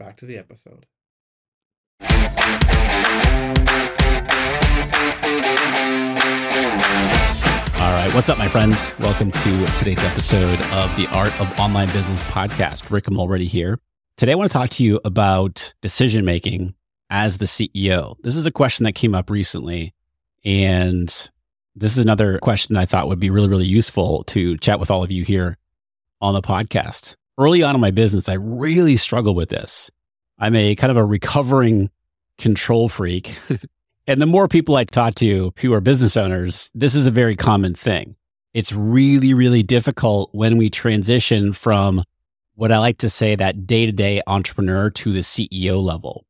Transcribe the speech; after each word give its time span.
Back 0.00 0.16
to 0.16 0.24
the 0.24 0.38
episode. 0.38 0.86
All 2.00 2.06
right. 7.92 8.10
What's 8.14 8.30
up, 8.30 8.38
my 8.38 8.48
friends? 8.48 8.90
Welcome 8.98 9.30
to 9.30 9.66
today's 9.76 10.02
episode 10.02 10.58
of 10.72 10.96
the 10.96 11.06
Art 11.12 11.38
of 11.38 11.50
Online 11.60 11.92
Business 11.92 12.22
podcast. 12.22 12.90
Rick 12.90 13.10
Mulready 13.10 13.44
here. 13.44 13.78
Today, 14.16 14.32
I 14.32 14.36
want 14.36 14.50
to 14.50 14.56
talk 14.56 14.70
to 14.70 14.84
you 14.84 15.02
about 15.04 15.74
decision 15.82 16.24
making 16.24 16.74
as 17.10 17.36
the 17.36 17.44
CEO. 17.44 18.16
This 18.22 18.36
is 18.36 18.46
a 18.46 18.50
question 18.50 18.84
that 18.84 18.94
came 18.94 19.14
up 19.14 19.28
recently. 19.28 19.92
And 20.46 21.08
this 21.76 21.92
is 21.92 21.98
another 21.98 22.38
question 22.38 22.74
I 22.74 22.86
thought 22.86 23.08
would 23.08 23.20
be 23.20 23.28
really, 23.28 23.48
really 23.48 23.66
useful 23.66 24.24
to 24.28 24.56
chat 24.56 24.80
with 24.80 24.90
all 24.90 25.04
of 25.04 25.12
you 25.12 25.24
here 25.24 25.58
on 26.22 26.32
the 26.32 26.40
podcast. 26.40 27.16
Early 27.40 27.62
on 27.62 27.74
in 27.74 27.80
my 27.80 27.90
business, 27.90 28.28
I 28.28 28.34
really 28.34 28.96
struggled 28.96 29.34
with 29.34 29.48
this. 29.48 29.90
I'm 30.38 30.54
a 30.54 30.74
kind 30.74 30.90
of 30.90 30.98
a 30.98 31.04
recovering 31.04 31.90
control 32.36 32.88
freak. 32.88 33.38
And 34.10 34.20
the 34.20 34.26
more 34.26 34.48
people 34.48 34.74
I 34.74 34.82
talk 34.82 35.14
to 35.16 35.52
who 35.60 35.72
are 35.72 35.80
business 35.80 36.16
owners, 36.16 36.72
this 36.74 36.96
is 36.96 37.06
a 37.06 37.12
very 37.12 37.36
common 37.36 37.76
thing. 37.76 38.16
It's 38.52 38.72
really, 38.72 39.34
really 39.34 39.62
difficult 39.62 40.30
when 40.32 40.56
we 40.56 40.68
transition 40.68 41.52
from 41.52 42.02
what 42.56 42.72
I 42.72 42.78
like 42.78 42.98
to 42.98 43.08
say 43.08 43.36
that 43.36 43.68
day 43.68 43.86
to 43.86 43.92
day 43.92 44.20
entrepreneur 44.26 44.90
to 44.90 45.12
the 45.12 45.20
CEO 45.20 45.80
level. 45.80 46.26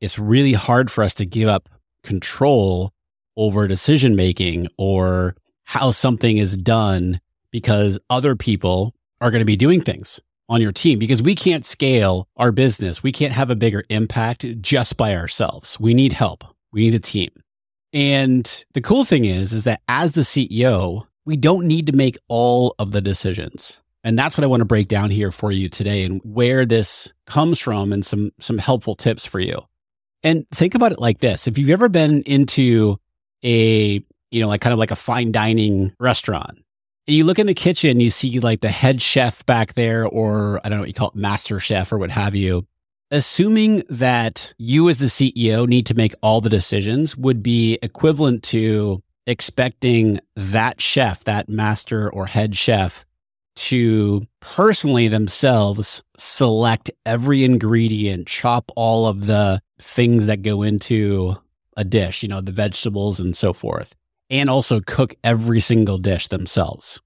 It's 0.00 0.18
really 0.18 0.54
hard 0.54 0.90
for 0.90 1.04
us 1.04 1.12
to 1.16 1.26
give 1.26 1.46
up 1.46 1.68
control 2.02 2.94
over 3.36 3.68
decision 3.68 4.16
making 4.16 4.68
or 4.78 5.36
how 5.64 5.90
something 5.90 6.38
is 6.38 6.56
done 6.56 7.20
because 7.50 7.98
other 8.08 8.34
people 8.34 8.94
are 9.20 9.30
going 9.30 9.42
to 9.42 9.44
be 9.44 9.56
doing 9.56 9.82
things 9.82 10.22
on 10.50 10.60
your 10.60 10.72
team 10.72 10.98
because 10.98 11.22
we 11.22 11.34
can't 11.34 11.64
scale 11.64 12.28
our 12.36 12.50
business. 12.50 13.02
We 13.02 13.12
can't 13.12 13.32
have 13.32 13.48
a 13.48 13.56
bigger 13.56 13.84
impact 13.88 14.44
just 14.60 14.96
by 14.96 15.16
ourselves. 15.16 15.78
We 15.78 15.94
need 15.94 16.12
help. 16.12 16.44
We 16.72 16.82
need 16.82 16.94
a 16.94 16.98
team. 16.98 17.30
And 17.92 18.64
the 18.74 18.80
cool 18.80 19.04
thing 19.04 19.24
is, 19.24 19.52
is 19.52 19.64
that 19.64 19.80
as 19.88 20.12
the 20.12 20.20
CEO, 20.22 21.06
we 21.24 21.36
don't 21.36 21.66
need 21.66 21.86
to 21.86 21.92
make 21.92 22.18
all 22.28 22.74
of 22.78 22.90
the 22.90 23.00
decisions. 23.00 23.80
And 24.02 24.18
that's 24.18 24.36
what 24.36 24.44
I 24.44 24.48
want 24.48 24.60
to 24.60 24.66
break 24.66 24.88
down 24.88 25.10
here 25.10 25.30
for 25.30 25.52
you 25.52 25.68
today 25.68 26.02
and 26.04 26.20
where 26.24 26.66
this 26.66 27.12
comes 27.26 27.60
from 27.60 27.92
and 27.92 28.04
some, 28.04 28.30
some 28.40 28.58
helpful 28.58 28.94
tips 28.94 29.26
for 29.26 29.38
you. 29.38 29.62
And 30.22 30.48
think 30.50 30.74
about 30.74 30.92
it 30.92 30.98
like 30.98 31.20
this. 31.20 31.46
If 31.46 31.58
you've 31.58 31.70
ever 31.70 31.88
been 31.88 32.22
into 32.22 32.96
a, 33.44 34.04
you 34.30 34.40
know, 34.40 34.48
like 34.48 34.60
kind 34.60 34.72
of 34.72 34.78
like 34.78 34.90
a 34.90 34.96
fine 34.96 35.32
dining 35.32 35.94
restaurant 35.98 36.58
you 37.10 37.24
look 37.24 37.38
in 37.38 37.46
the 37.46 37.54
kitchen, 37.54 38.00
you 38.00 38.10
see 38.10 38.40
like 38.40 38.60
the 38.60 38.70
head 38.70 39.00
chef 39.02 39.44
back 39.46 39.74
there, 39.74 40.06
or 40.06 40.60
I 40.64 40.68
don't 40.68 40.78
know 40.78 40.82
what 40.82 40.88
you 40.88 40.94
call 40.94 41.08
it, 41.08 41.14
master 41.14 41.58
chef 41.60 41.92
or 41.92 41.98
what 41.98 42.10
have 42.10 42.34
you. 42.34 42.66
Assuming 43.10 43.82
that 43.88 44.54
you 44.58 44.88
as 44.88 44.98
the 44.98 45.06
CEO 45.06 45.66
need 45.66 45.86
to 45.86 45.94
make 45.94 46.14
all 46.22 46.40
the 46.40 46.48
decisions 46.48 47.16
would 47.16 47.42
be 47.42 47.78
equivalent 47.82 48.44
to 48.44 49.02
expecting 49.26 50.20
that 50.36 50.80
chef, 50.80 51.24
that 51.24 51.48
master 51.48 52.10
or 52.10 52.26
head 52.26 52.56
chef 52.56 53.04
to 53.56 54.22
personally 54.40 55.08
themselves 55.08 56.02
select 56.16 56.90
every 57.04 57.44
ingredient, 57.44 58.26
chop 58.26 58.70
all 58.76 59.06
of 59.06 59.26
the 59.26 59.60
things 59.80 60.26
that 60.26 60.42
go 60.42 60.62
into 60.62 61.34
a 61.76 61.84
dish, 61.84 62.22
you 62.22 62.28
know, 62.28 62.40
the 62.40 62.52
vegetables 62.52 63.20
and 63.20 63.36
so 63.36 63.52
forth, 63.52 63.94
and 64.30 64.48
also 64.48 64.80
cook 64.80 65.14
every 65.24 65.60
single 65.60 65.98
dish 65.98 66.28
themselves. 66.28 67.00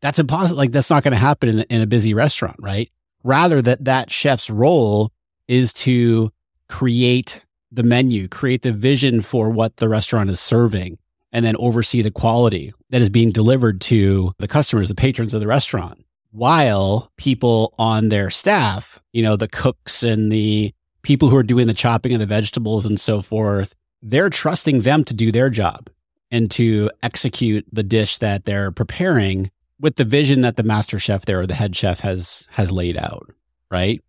That's 0.00 0.18
impossible. 0.18 0.58
Like 0.58 0.72
that's 0.72 0.90
not 0.90 1.02
going 1.02 1.12
to 1.12 1.18
happen 1.18 1.48
in, 1.48 1.60
in 1.62 1.80
a 1.80 1.86
busy 1.86 2.14
restaurant, 2.14 2.56
right? 2.60 2.90
Rather 3.24 3.60
that 3.60 3.84
that 3.84 4.10
chef's 4.10 4.48
role 4.48 5.10
is 5.48 5.72
to 5.72 6.30
create 6.68 7.42
the 7.72 7.82
menu, 7.82 8.28
create 8.28 8.62
the 8.62 8.72
vision 8.72 9.20
for 9.20 9.50
what 9.50 9.76
the 9.76 9.88
restaurant 9.88 10.30
is 10.30 10.38
serving, 10.38 10.98
and 11.32 11.44
then 11.44 11.56
oversee 11.58 12.02
the 12.02 12.10
quality 12.10 12.72
that 12.90 13.02
is 13.02 13.10
being 13.10 13.32
delivered 13.32 13.80
to 13.80 14.32
the 14.38 14.48
customers, 14.48 14.88
the 14.88 14.94
patrons 14.94 15.34
of 15.34 15.40
the 15.40 15.46
restaurant. 15.46 16.04
While 16.30 17.10
people 17.16 17.74
on 17.78 18.10
their 18.10 18.30
staff, 18.30 19.02
you 19.12 19.22
know, 19.22 19.36
the 19.36 19.48
cooks 19.48 20.02
and 20.02 20.30
the 20.30 20.72
people 21.02 21.28
who 21.28 21.36
are 21.36 21.42
doing 21.42 21.66
the 21.66 21.74
chopping 21.74 22.12
of 22.12 22.20
the 22.20 22.26
vegetables 22.26 22.86
and 22.86 23.00
so 23.00 23.22
forth, 23.22 23.74
they're 24.02 24.30
trusting 24.30 24.80
them 24.80 25.02
to 25.04 25.14
do 25.14 25.32
their 25.32 25.50
job 25.50 25.88
and 26.36 26.50
to 26.50 26.90
execute 27.02 27.64
the 27.72 27.82
dish 27.82 28.18
that 28.18 28.44
they're 28.44 28.70
preparing 28.70 29.50
with 29.80 29.96
the 29.96 30.04
vision 30.04 30.42
that 30.42 30.56
the 30.56 30.62
master 30.62 30.98
chef 30.98 31.24
there 31.24 31.40
or 31.40 31.46
the 31.46 31.54
head 31.54 31.74
chef 31.74 32.00
has 32.00 32.46
has 32.52 32.70
laid 32.70 32.98
out, 32.98 33.32
right? 33.70 34.02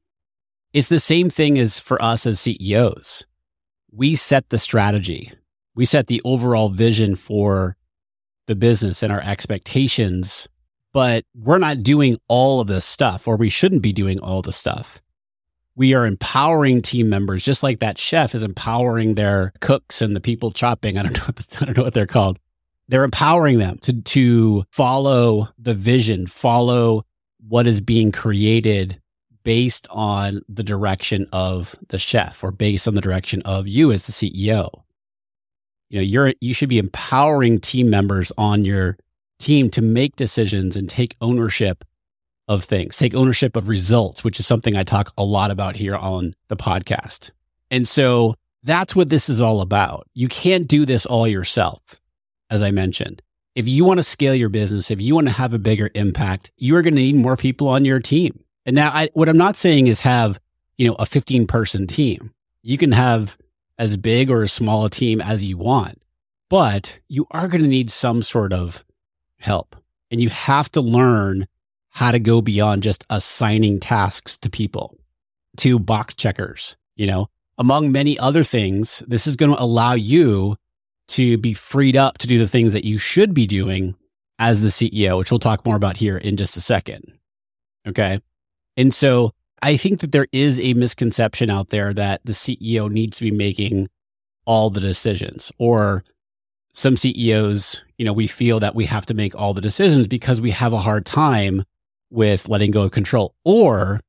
It's 0.74 0.90
the 0.90 1.00
same 1.00 1.30
thing 1.30 1.58
as 1.58 1.80
for 1.80 2.02
us 2.02 2.26
as 2.26 2.42
CEOs. 2.42 3.26
We 3.92 4.16
set 4.16 4.50
the 4.50 4.60
strategy, 4.60 5.32
we 5.74 5.86
set 5.86 6.08
the 6.08 6.22
overall 6.26 6.68
vision 6.68 7.16
for 7.16 7.78
the 8.46 8.56
business 8.56 9.02
and 9.02 9.12
our 9.12 9.22
expectations, 9.22 10.50
but 10.92 11.24
we're 11.34 11.60
not 11.60 11.82
doing 11.82 12.18
all 12.28 12.60
of 12.60 12.68
this 12.68 12.86
stuff, 12.86 13.26
or 13.26 13.38
we 13.38 13.50
shouldn't 13.50 13.84
be 13.84 13.94
doing 13.94 14.20
all 14.20 14.42
the 14.42 14.52
stuff. 14.52 15.02
We 15.78 15.94
are 15.94 16.08
empowering 16.08 16.82
team 16.82 17.08
members, 17.08 17.46
just 17.46 17.62
like 17.62 17.80
that 17.80 18.00
chef 18.00 18.34
is 18.34 18.42
empowering 18.42 19.14
their 19.14 19.54
cooks 19.62 20.02
and 20.02 20.16
the 20.16 20.20
people 20.20 20.52
chopping. 20.52 20.98
I 20.98 21.04
don't 21.04 21.14
know 21.18 21.26
what, 21.26 21.36
the, 21.36 21.58
I 21.62 21.66
don't 21.66 21.78
know 21.78 21.84
what 21.84 21.94
they're 21.94 22.08
called. 22.08 22.40
They're 22.90 23.04
empowering 23.04 23.60
them 23.60 23.78
to, 23.84 24.02
to 24.02 24.66
follow 24.72 25.50
the 25.60 25.76
vision, 25.76 26.26
follow 26.26 27.06
what 27.48 27.68
is 27.68 27.80
being 27.80 28.12
created 28.12 29.00
based 29.44 29.88
on 29.92 30.42
the 30.50 30.64
direction 30.64 31.28
of 31.32 31.76
the 31.90 32.00
chef 32.00 32.44
or 32.44 32.52
based 32.52 32.88
on 32.88 32.96
the 32.96 33.02
direction 33.02 33.42
of 33.44 33.68
you 33.68 33.92
as 33.92 34.06
the 34.06 34.12
CEO. 34.12 34.70
You 35.90 36.00
know, 36.00 36.04
you're 36.04 36.34
you 36.42 36.54
should 36.54 36.70
be 36.70 36.80
empowering 36.80 37.60
team 37.60 37.90
members 37.90 38.32
on 38.38 38.66
your 38.66 38.98
team 39.40 39.70
to 39.70 39.82
make 39.82 40.16
decisions 40.16 40.76
and 40.76 40.90
take 40.90 41.16
ownership 41.22 41.86
of 42.48 42.64
things, 42.64 42.98
take 42.98 43.14
ownership 43.14 43.56
of 43.56 43.68
results, 43.68 44.24
which 44.24 44.40
is 44.40 44.48
something 44.48 44.76
I 44.76 44.84
talk 44.84 45.12
a 45.18 45.24
lot 45.24 45.52
about 45.52 45.76
here 45.76 45.96
on 45.96 46.34
the 46.48 46.56
podcast. 46.56 47.32
And 47.70 47.88
so 47.88 48.36
that's 48.64 48.96
what 48.96 49.10
this 49.10 49.30
is 49.30 49.42
all 49.42 49.62
about. 49.62 50.08
You 50.14 50.28
can't 50.28 50.68
do 50.68 50.86
this 50.86 51.06
all 51.06 51.28
yourself, 51.28 52.00
as 52.50 52.64
I 52.64 52.72
mentioned. 52.72 53.22
If 53.56 53.68
you 53.68 53.84
want 53.86 53.98
to 53.98 54.04
scale 54.04 54.36
your 54.36 54.50
business, 54.50 54.92
if 54.92 55.02
you 55.02 55.16
want 55.16 55.28
to 55.28 55.34
have 55.34 55.54
a 55.54 55.60
bigger 55.60 55.90
impact, 55.96 56.52
you 56.58 56.76
are 56.76 56.82
going 56.82 56.96
to 56.96 57.02
need 57.02 57.16
more 57.16 57.36
people 57.36 57.68
on 57.68 57.86
your 57.86 58.00
team. 58.00 58.44
And 58.66 58.76
now 58.76 58.92
I, 58.94 59.10
what 59.14 59.30
I'm 59.30 59.38
not 59.38 59.56
saying 59.56 59.88
is 59.88 60.02
have, 60.02 60.40
you 60.78 60.88
know, 60.88 60.96
a 61.00 61.06
15 61.06 61.48
person 61.48 61.88
team. 61.88 62.34
You 62.62 62.78
can 62.78 62.92
have 62.92 63.38
as 63.80 63.98
big 63.98 64.30
or 64.30 64.44
as 64.44 64.54
small 64.54 64.86
a 64.86 64.90
team 64.90 65.22
as 65.22 65.44
you 65.44 65.58
want. 65.58 66.02
but 66.50 67.00
you 67.08 67.28
are 67.32 67.48
going 67.48 67.62
to 67.62 67.68
need 67.68 67.90
some 67.92 68.24
sort 68.24 68.54
of 68.54 68.86
help. 69.40 69.76
And 70.10 70.22
you 70.22 70.30
have 70.30 70.72
to 70.72 70.82
learn 70.82 71.48
how 71.98 72.12
to 72.12 72.20
go 72.20 72.44
beyond 72.44 72.84
just 72.84 73.04
assigning 73.10 73.80
tasks 73.80 74.38
to 74.38 74.52
people, 74.52 74.96
to 75.56 75.80
box 75.80 76.14
checkers, 76.14 76.78
you 76.96 77.08
know, 77.08 77.28
among 77.58 77.92
many 77.92 78.20
other 78.20 78.44
things. 78.44 79.02
This 79.08 79.26
is 79.26 79.36
going 79.36 79.52
to 79.52 79.60
allow 79.60 79.94
you 79.94 80.58
to 81.08 81.40
be 81.40 81.54
freed 81.54 81.98
up 81.98 82.20
to 82.20 82.28
do 82.28 82.38
the 82.38 82.48
things 82.48 82.74
that 82.74 82.86
you 82.86 83.00
should 83.00 83.34
be 83.34 83.48
doing 83.48 83.96
as 84.38 84.62
the 84.62 84.68
CEO, 84.68 85.18
which 85.18 85.32
we'll 85.32 85.40
talk 85.40 85.66
more 85.66 85.76
about 85.76 85.98
here 85.98 86.18
in 86.18 86.38
just 86.38 86.56
a 86.56 86.62
second. 86.62 87.18
Okay. 87.88 88.20
And 88.78 88.94
so 88.94 89.32
I 89.64 89.76
think 89.76 90.02
that 90.02 90.12
there 90.12 90.28
is 90.32 90.60
a 90.60 90.76
misconception 90.76 91.50
out 91.50 91.70
there 91.70 91.96
that 91.96 92.22
the 92.24 92.34
CEO 92.34 92.92
needs 92.92 93.18
to 93.18 93.24
be 93.24 93.32
making 93.32 93.90
all 94.46 94.70
the 94.70 94.82
decisions 94.82 95.52
or 95.58 96.04
some 96.74 96.96
CEOs, 96.96 97.84
you 97.98 98.06
know, 98.06 98.14
we 98.14 98.28
feel 98.28 98.60
that 98.60 98.76
we 98.76 98.86
have 98.86 99.08
to 99.08 99.16
make 99.16 99.34
all 99.34 99.56
the 99.56 99.62
decisions 99.62 100.06
because 100.06 100.40
we 100.40 100.52
have 100.52 100.74
a 100.74 100.78
hard 100.78 101.04
time 101.04 101.64
with 102.10 102.50
letting 102.50 102.72
go 102.72 102.84
of 102.84 102.92
control, 102.92 103.36
or 103.44 104.00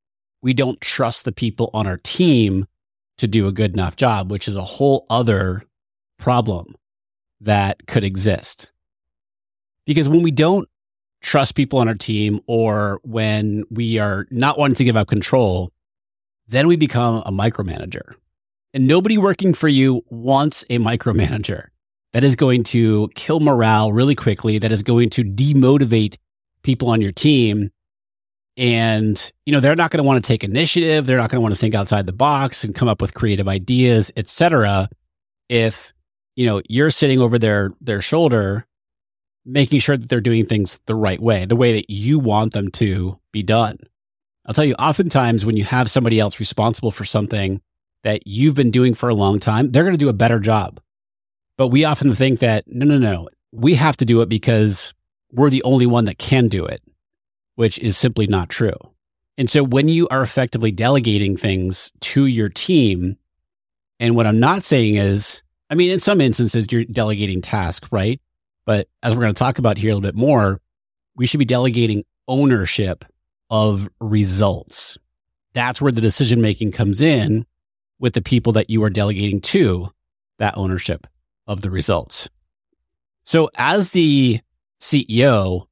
we 0.43 0.55
don't 0.55 0.81
trust 0.81 1.25
the 1.25 1.33
people 1.33 1.71
on 1.75 1.87
our 1.87 1.99
team 1.99 2.67
to 3.19 3.27
do 3.27 3.47
a 3.47 3.53
good 3.53 3.73
enough 3.73 3.97
job, 3.97 4.31
which 4.31 4.47
is 4.47 4.57
a 4.57 4.65
whole 4.65 5.05
other 5.11 5.65
problem 6.19 6.75
that 7.41 7.87
could 7.87 8.05
exist. 8.05 8.73
Because 9.85 10.09
when 10.09 10.23
we 10.23 10.31
don't 10.31 10.69
trust 11.21 11.55
people 11.55 11.79
on 11.79 11.89
our 11.89 11.95
team 11.95 12.41
or 12.47 13.01
when 13.03 13.65
we 13.71 13.99
are 13.99 14.27
not 14.31 14.59
wanting 14.59 14.77
to 14.77 14.85
give 14.85 14.97
up 14.97 15.09
control, 15.09 15.71
then 16.47 16.69
we 16.69 16.77
become 16.77 17.23
a 17.27 17.33
micromanager. 17.33 18.15
And 18.75 18.87
nobody 18.87 19.19
working 19.19 19.55
for 19.55 19.69
you 19.69 20.05
wants 20.11 20.65
a 20.71 20.79
micromanager 20.79 21.69
that 22.13 22.25
is 22.25 22.37
going 22.37 22.63
to 22.65 23.09
kill 23.15 23.41
morale 23.41 23.93
really 23.93 24.15
quickly, 24.15 24.59
that 24.59 24.73
is 24.73 24.83
going 24.83 25.11
to 25.11 25.25
demotivate 25.25 26.17
people 26.63 26.89
on 26.89 27.01
your 27.01 27.13
team. 27.13 27.71
And, 28.59 29.33
you 29.47 29.53
know, 29.53 29.61
they're 29.61 29.77
not 29.77 29.91
going 29.91 30.03
to 30.03 30.07
want 30.07 30.23
to 30.23 30.29
take 30.29 30.45
initiative. 30.45 31.07
They're 31.07 31.17
not 31.17 31.31
going 31.31 31.39
to 31.39 31.43
want 31.43 31.55
to 31.55 31.61
think 31.61 31.75
outside 31.75 32.07
the 32.07 32.13
box 32.13 32.65
and 32.65 32.75
come 32.75 32.89
up 32.89 33.01
with 33.01 33.15
creative 33.15 33.49
ideas, 33.49 34.13
etc. 34.17 34.91
If, 35.49 35.95
you 36.37 36.45
know, 36.45 36.61
you're 36.69 36.91
sitting 36.91 37.21
over 37.21 37.39
their 37.39 37.73
their 37.81 38.01
shoulder, 38.01 38.67
making 39.47 39.81
sure 39.81 39.97
that 39.97 40.09
they're 40.09 40.21
doing 40.21 40.45
things 40.45 40.81
the 40.87 40.97
right 40.97 41.21
way, 41.21 41.47
the 41.47 41.57
way 41.57 41.73
that 41.73 41.89
you 41.89 42.19
want 42.19 42.53
them 42.53 42.71
to 42.73 43.19
be 43.33 43.43
done. 43.43 43.79
I'll 44.45 44.55
tell 44.55 44.65
you, 44.65 44.75
oftentimes 44.75 45.47
when 45.47 45.57
you 45.57 45.65
have 45.65 45.91
somebody 45.91 46.19
else 46.19 46.41
responsible 46.41 46.91
for 46.91 47.05
something 47.05 47.63
that 48.03 48.27
you've 48.27 48.55
been 48.55 48.71
doing 48.71 48.95
for 48.95 49.09
a 49.09 49.15
long 49.15 49.39
time, 49.39 49.71
they're 49.71 49.85
going 49.85 49.95
to 49.95 49.99
do 49.99 50.09
a 50.09 50.15
better 50.15 50.41
job 50.41 50.81
but 51.59 51.69
we 51.69 51.85
often 51.85 52.15
think 52.15 52.39
that, 52.39 52.65
no, 52.69 52.87
no, 52.87 52.99
no, 52.99 53.29
we 53.53 53.75
have 53.75 53.97
to 53.99 54.07
do 54.07 54.23
it 54.23 54.29
because 54.31 54.95
we're 55.33 55.51
the 55.51 55.65
only 55.65 55.87
one 55.87 56.07
that 56.07 56.17
can 56.17 56.49
do 56.49 56.65
it, 56.65 56.81
which 57.59 57.77
is 57.81 57.97
simply 57.97 58.29
not 58.29 58.49
true. 58.49 58.77
And 59.37 59.51
so 59.51 59.65
when 59.65 59.89
you 59.89 60.07
are 60.13 60.23
effectively 60.23 60.71
delegating 60.71 61.37
things 61.37 61.91
to 62.03 62.27
your 62.27 62.49
team, 62.49 63.19
and 63.99 64.15
what 64.15 64.29
I'm 64.29 64.39
not 64.39 64.63
saying 64.63 64.95
is, 64.95 65.43
I 65.69 65.75
mean, 65.75 65.91
in 65.91 65.99
some 65.99 66.21
instances, 66.21 66.69
you're 66.71 66.85
delegating 66.85 67.43
tasks, 67.43 67.89
right? 67.91 68.21
But 68.65 68.87
as 69.03 69.13
we're 69.13 69.23
going 69.23 69.35
to 69.35 69.39
talk 69.39 69.59
about 69.59 69.77
here 69.77 69.91
a 69.91 69.95
little 69.95 70.09
bit 70.09 70.15
more, 70.15 70.61
we 71.17 71.27
should 71.27 71.39
be 71.39 71.45
delegating 71.45 72.05
ownership 72.29 73.05
of 73.51 73.89
results. 74.01 74.97
That's 75.53 75.83
where 75.83 75.91
the 75.91 76.01
decision 76.01 76.41
making 76.41 76.71
comes 76.71 77.01
in 77.01 77.45
with 77.99 78.15
the 78.15 78.23
people 78.23 78.53
that 78.53 78.71
you 78.71 78.85
are 78.85 78.91
delegating 78.91 79.41
to 79.41 79.91
that 80.39 80.57
ownership 80.57 81.09
of 81.49 81.63
the 81.63 81.73
results. 81.73 82.29
So, 83.25 83.51
as 83.57 83.91
the 83.91 84.43
CEO, 84.81 85.67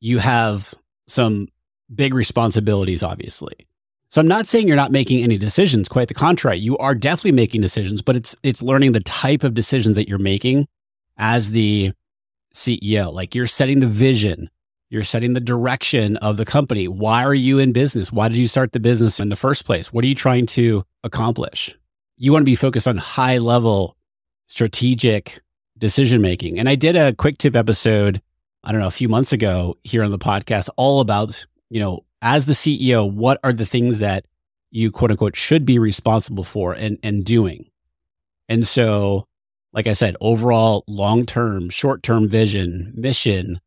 you 0.00 0.18
have 0.18 0.74
some 1.06 1.48
big 1.94 2.14
responsibilities, 2.14 3.02
obviously. 3.02 3.66
So 4.08 4.20
I'm 4.20 4.28
not 4.28 4.46
saying 4.46 4.68
you're 4.68 4.76
not 4.76 4.92
making 4.92 5.22
any 5.22 5.36
decisions. 5.36 5.88
Quite 5.88 6.08
the 6.08 6.14
contrary, 6.14 6.58
you 6.58 6.76
are 6.78 6.94
definitely 6.94 7.32
making 7.32 7.60
decisions, 7.60 8.02
but 8.02 8.16
it's 8.16 8.36
it's 8.42 8.62
learning 8.62 8.92
the 8.92 9.00
type 9.00 9.42
of 9.42 9.54
decisions 9.54 9.96
that 9.96 10.08
you're 10.08 10.18
making 10.18 10.68
as 11.16 11.50
the 11.50 11.92
CEO. 12.54 13.12
Like 13.12 13.34
you're 13.34 13.46
setting 13.46 13.80
the 13.80 13.88
vision, 13.88 14.48
you're 14.90 15.02
setting 15.02 15.34
the 15.34 15.40
direction 15.40 16.16
of 16.18 16.36
the 16.36 16.44
company. 16.44 16.86
Why 16.86 17.24
are 17.24 17.34
you 17.34 17.58
in 17.58 17.72
business? 17.72 18.12
Why 18.12 18.28
did 18.28 18.38
you 18.38 18.48
start 18.48 18.72
the 18.72 18.80
business 18.80 19.18
in 19.18 19.28
the 19.28 19.36
first 19.36 19.64
place? 19.64 19.92
What 19.92 20.04
are 20.04 20.08
you 20.08 20.14
trying 20.14 20.46
to 20.46 20.84
accomplish? 21.02 21.76
You 22.16 22.32
want 22.32 22.42
to 22.42 22.50
be 22.50 22.54
focused 22.54 22.88
on 22.88 22.96
high 22.96 23.38
level 23.38 23.96
strategic 24.46 25.40
decision 25.76 26.22
making. 26.22 26.58
And 26.58 26.68
I 26.68 26.76
did 26.76 26.96
a 26.96 27.12
quick 27.12 27.38
tip 27.38 27.56
episode, 27.56 28.22
I 28.66 28.72
don't 28.72 28.80
know, 28.80 28.88
a 28.88 28.90
few 28.90 29.08
months 29.08 29.32
ago 29.32 29.78
here 29.84 30.02
on 30.02 30.10
the 30.10 30.18
podcast, 30.18 30.68
all 30.76 31.00
about, 31.00 31.46
you 31.70 31.78
know, 31.78 32.04
as 32.20 32.46
the 32.46 32.52
CEO, 32.52 33.08
what 33.10 33.38
are 33.44 33.52
the 33.52 33.64
things 33.64 34.00
that 34.00 34.26
you 34.72 34.90
quote 34.90 35.12
unquote 35.12 35.36
should 35.36 35.64
be 35.64 35.78
responsible 35.78 36.42
for 36.42 36.72
and, 36.72 36.98
and 37.04 37.24
doing? 37.24 37.70
And 38.48 38.66
so, 38.66 39.28
like 39.72 39.86
I 39.86 39.92
said, 39.92 40.16
overall 40.20 40.82
long 40.88 41.26
term, 41.26 41.70
short 41.70 42.02
term 42.02 42.28
vision, 42.28 42.92
mission, 42.96 43.60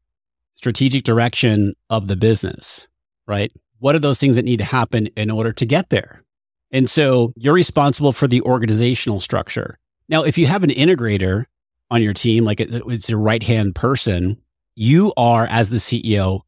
strategic 0.56 1.04
direction 1.04 1.76
of 1.90 2.10
the 2.10 2.18
business, 2.18 2.90
right? 3.26 3.54
What 3.78 3.96
are 3.96 4.00
those 4.00 4.20
things 4.20 4.36
that 4.36 4.44
need 4.44 4.58
to 4.58 4.66
happen 4.66 5.08
in 5.16 5.32
order 5.32 5.54
to 5.54 5.66
get 5.66 5.90
there? 5.92 6.24
And 6.72 6.90
so 6.90 7.32
you're 7.38 7.54
responsible 7.54 8.12
for 8.12 8.28
the 8.28 8.42
organizational 8.42 9.22
structure. 9.22 9.80
Now, 10.10 10.24
if 10.24 10.38
you 10.38 10.48
have 10.48 10.64
an 10.64 10.72
integrator 10.72 11.46
on 11.90 12.04
your 12.04 12.14
team, 12.14 12.44
like 12.44 12.60
it's 12.60 13.10
your 13.10 13.20
right 13.20 13.42
hand 13.42 13.76
person, 13.76 14.42
you 14.80 15.12
are, 15.18 15.46
as 15.46 15.70
the 15.70 15.76
CEO, 15.76 16.40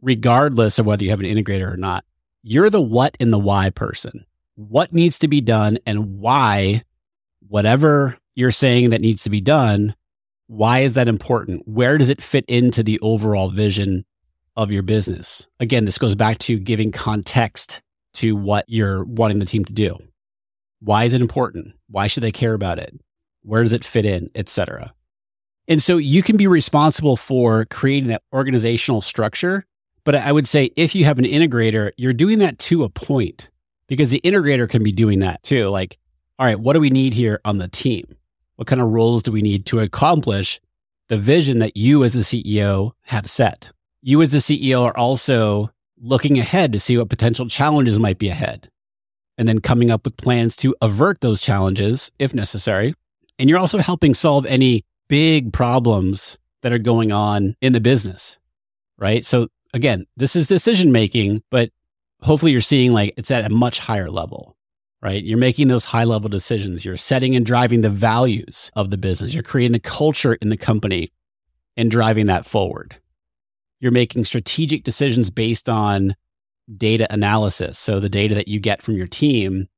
regardless 0.00 0.78
of 0.78 0.86
whether 0.86 1.02
you 1.02 1.10
have 1.10 1.18
an 1.18 1.26
integrator 1.26 1.72
or 1.72 1.76
not, 1.76 2.04
you're 2.44 2.70
the 2.70 2.80
what 2.80 3.16
and 3.18 3.32
the 3.32 3.40
why 3.40 3.70
person. 3.70 4.24
What 4.54 4.92
needs 4.92 5.18
to 5.18 5.26
be 5.26 5.40
done 5.40 5.78
and 5.84 6.20
why, 6.20 6.82
whatever 7.48 8.16
you're 8.36 8.52
saying 8.52 8.90
that 8.90 9.00
needs 9.00 9.24
to 9.24 9.30
be 9.30 9.40
done, 9.40 9.96
why 10.46 10.80
is 10.80 10.92
that 10.92 11.08
important? 11.08 11.66
Where 11.66 11.98
does 11.98 12.08
it 12.08 12.22
fit 12.22 12.44
into 12.46 12.84
the 12.84 13.00
overall 13.00 13.50
vision 13.50 14.04
of 14.56 14.70
your 14.70 14.84
business? 14.84 15.48
Again, 15.58 15.84
this 15.84 15.98
goes 15.98 16.14
back 16.14 16.38
to 16.38 16.60
giving 16.60 16.92
context 16.92 17.82
to 18.14 18.36
what 18.36 18.64
you're 18.68 19.02
wanting 19.02 19.40
the 19.40 19.44
team 19.44 19.64
to 19.64 19.72
do. 19.72 19.98
Why 20.78 21.02
is 21.02 21.14
it 21.14 21.20
important? 21.20 21.74
Why 21.88 22.06
should 22.06 22.22
they 22.22 22.30
care 22.30 22.54
about 22.54 22.78
it? 22.78 22.94
Where 23.42 23.64
does 23.64 23.72
it 23.72 23.84
fit 23.84 24.04
in, 24.04 24.30
etc. 24.36 24.94
And 25.72 25.82
so 25.82 25.96
you 25.96 26.22
can 26.22 26.36
be 26.36 26.46
responsible 26.46 27.16
for 27.16 27.64
creating 27.64 28.10
that 28.10 28.22
organizational 28.30 29.00
structure. 29.00 29.64
But 30.04 30.16
I 30.16 30.30
would 30.30 30.46
say 30.46 30.68
if 30.76 30.94
you 30.94 31.06
have 31.06 31.18
an 31.18 31.24
integrator, 31.24 31.92
you're 31.96 32.12
doing 32.12 32.40
that 32.40 32.58
to 32.58 32.84
a 32.84 32.90
point 32.90 33.48
because 33.86 34.10
the 34.10 34.20
integrator 34.22 34.68
can 34.68 34.82
be 34.82 34.92
doing 34.92 35.20
that 35.20 35.42
too. 35.42 35.70
Like, 35.70 35.96
all 36.38 36.44
right, 36.44 36.60
what 36.60 36.74
do 36.74 36.80
we 36.80 36.90
need 36.90 37.14
here 37.14 37.40
on 37.46 37.56
the 37.56 37.68
team? 37.68 38.04
What 38.56 38.68
kind 38.68 38.82
of 38.82 38.88
roles 38.90 39.22
do 39.22 39.32
we 39.32 39.40
need 39.40 39.64
to 39.64 39.78
accomplish 39.78 40.60
the 41.08 41.16
vision 41.16 41.60
that 41.60 41.74
you 41.74 42.04
as 42.04 42.12
the 42.12 42.20
CEO 42.20 42.92
have 43.04 43.26
set? 43.26 43.72
You 44.02 44.20
as 44.20 44.30
the 44.30 44.38
CEO 44.40 44.84
are 44.84 44.98
also 44.98 45.70
looking 45.98 46.38
ahead 46.38 46.74
to 46.74 46.80
see 46.80 46.98
what 46.98 47.08
potential 47.08 47.46
challenges 47.46 47.98
might 47.98 48.18
be 48.18 48.28
ahead 48.28 48.68
and 49.38 49.48
then 49.48 49.60
coming 49.60 49.90
up 49.90 50.04
with 50.04 50.18
plans 50.18 50.54
to 50.56 50.76
avert 50.82 51.22
those 51.22 51.40
challenges 51.40 52.12
if 52.18 52.34
necessary. 52.34 52.92
And 53.38 53.48
you're 53.48 53.58
also 53.58 53.78
helping 53.78 54.12
solve 54.12 54.44
any 54.44 54.84
big 55.12 55.52
problems 55.52 56.38
that 56.62 56.72
are 56.72 56.78
going 56.78 57.12
on 57.12 57.54
in 57.60 57.74
the 57.74 57.82
business, 57.82 58.38
right? 58.96 59.26
So 59.26 59.48
again, 59.74 60.06
this 60.16 60.34
is 60.34 60.48
decision 60.48 60.90
making, 60.90 61.42
but 61.50 61.68
hopefully 62.22 62.52
you're 62.52 62.62
seeing 62.62 62.94
like 62.94 63.12
it's 63.18 63.30
at 63.30 63.44
a 63.44 63.50
much 63.50 63.78
higher 63.78 64.08
level, 64.08 64.56
right? 65.02 65.22
You're 65.22 65.36
making 65.36 65.68
those 65.68 65.84
high 65.84 66.04
level 66.04 66.30
decisions. 66.30 66.82
You're 66.82 66.96
setting 66.96 67.36
and 67.36 67.44
driving 67.44 67.82
the 67.82 67.90
values 67.90 68.70
of 68.74 68.88
the 68.88 68.96
business. 68.96 69.34
You're 69.34 69.42
creating 69.42 69.72
the 69.72 69.80
culture 69.80 70.32
in 70.32 70.48
the 70.48 70.56
company 70.56 71.12
and 71.76 71.90
driving 71.90 72.24
that 72.28 72.46
forward. 72.46 72.96
You're 73.80 73.92
making 73.92 74.24
strategic 74.24 74.82
decisions 74.82 75.28
based 75.28 75.68
on 75.68 76.14
data 76.74 77.06
analysis. 77.12 77.78
So 77.78 78.00
the 78.00 78.08
data 78.08 78.34
that 78.36 78.48
you 78.48 78.60
get 78.60 78.80
from 78.80 78.96
your 78.96 79.08
team, 79.08 79.68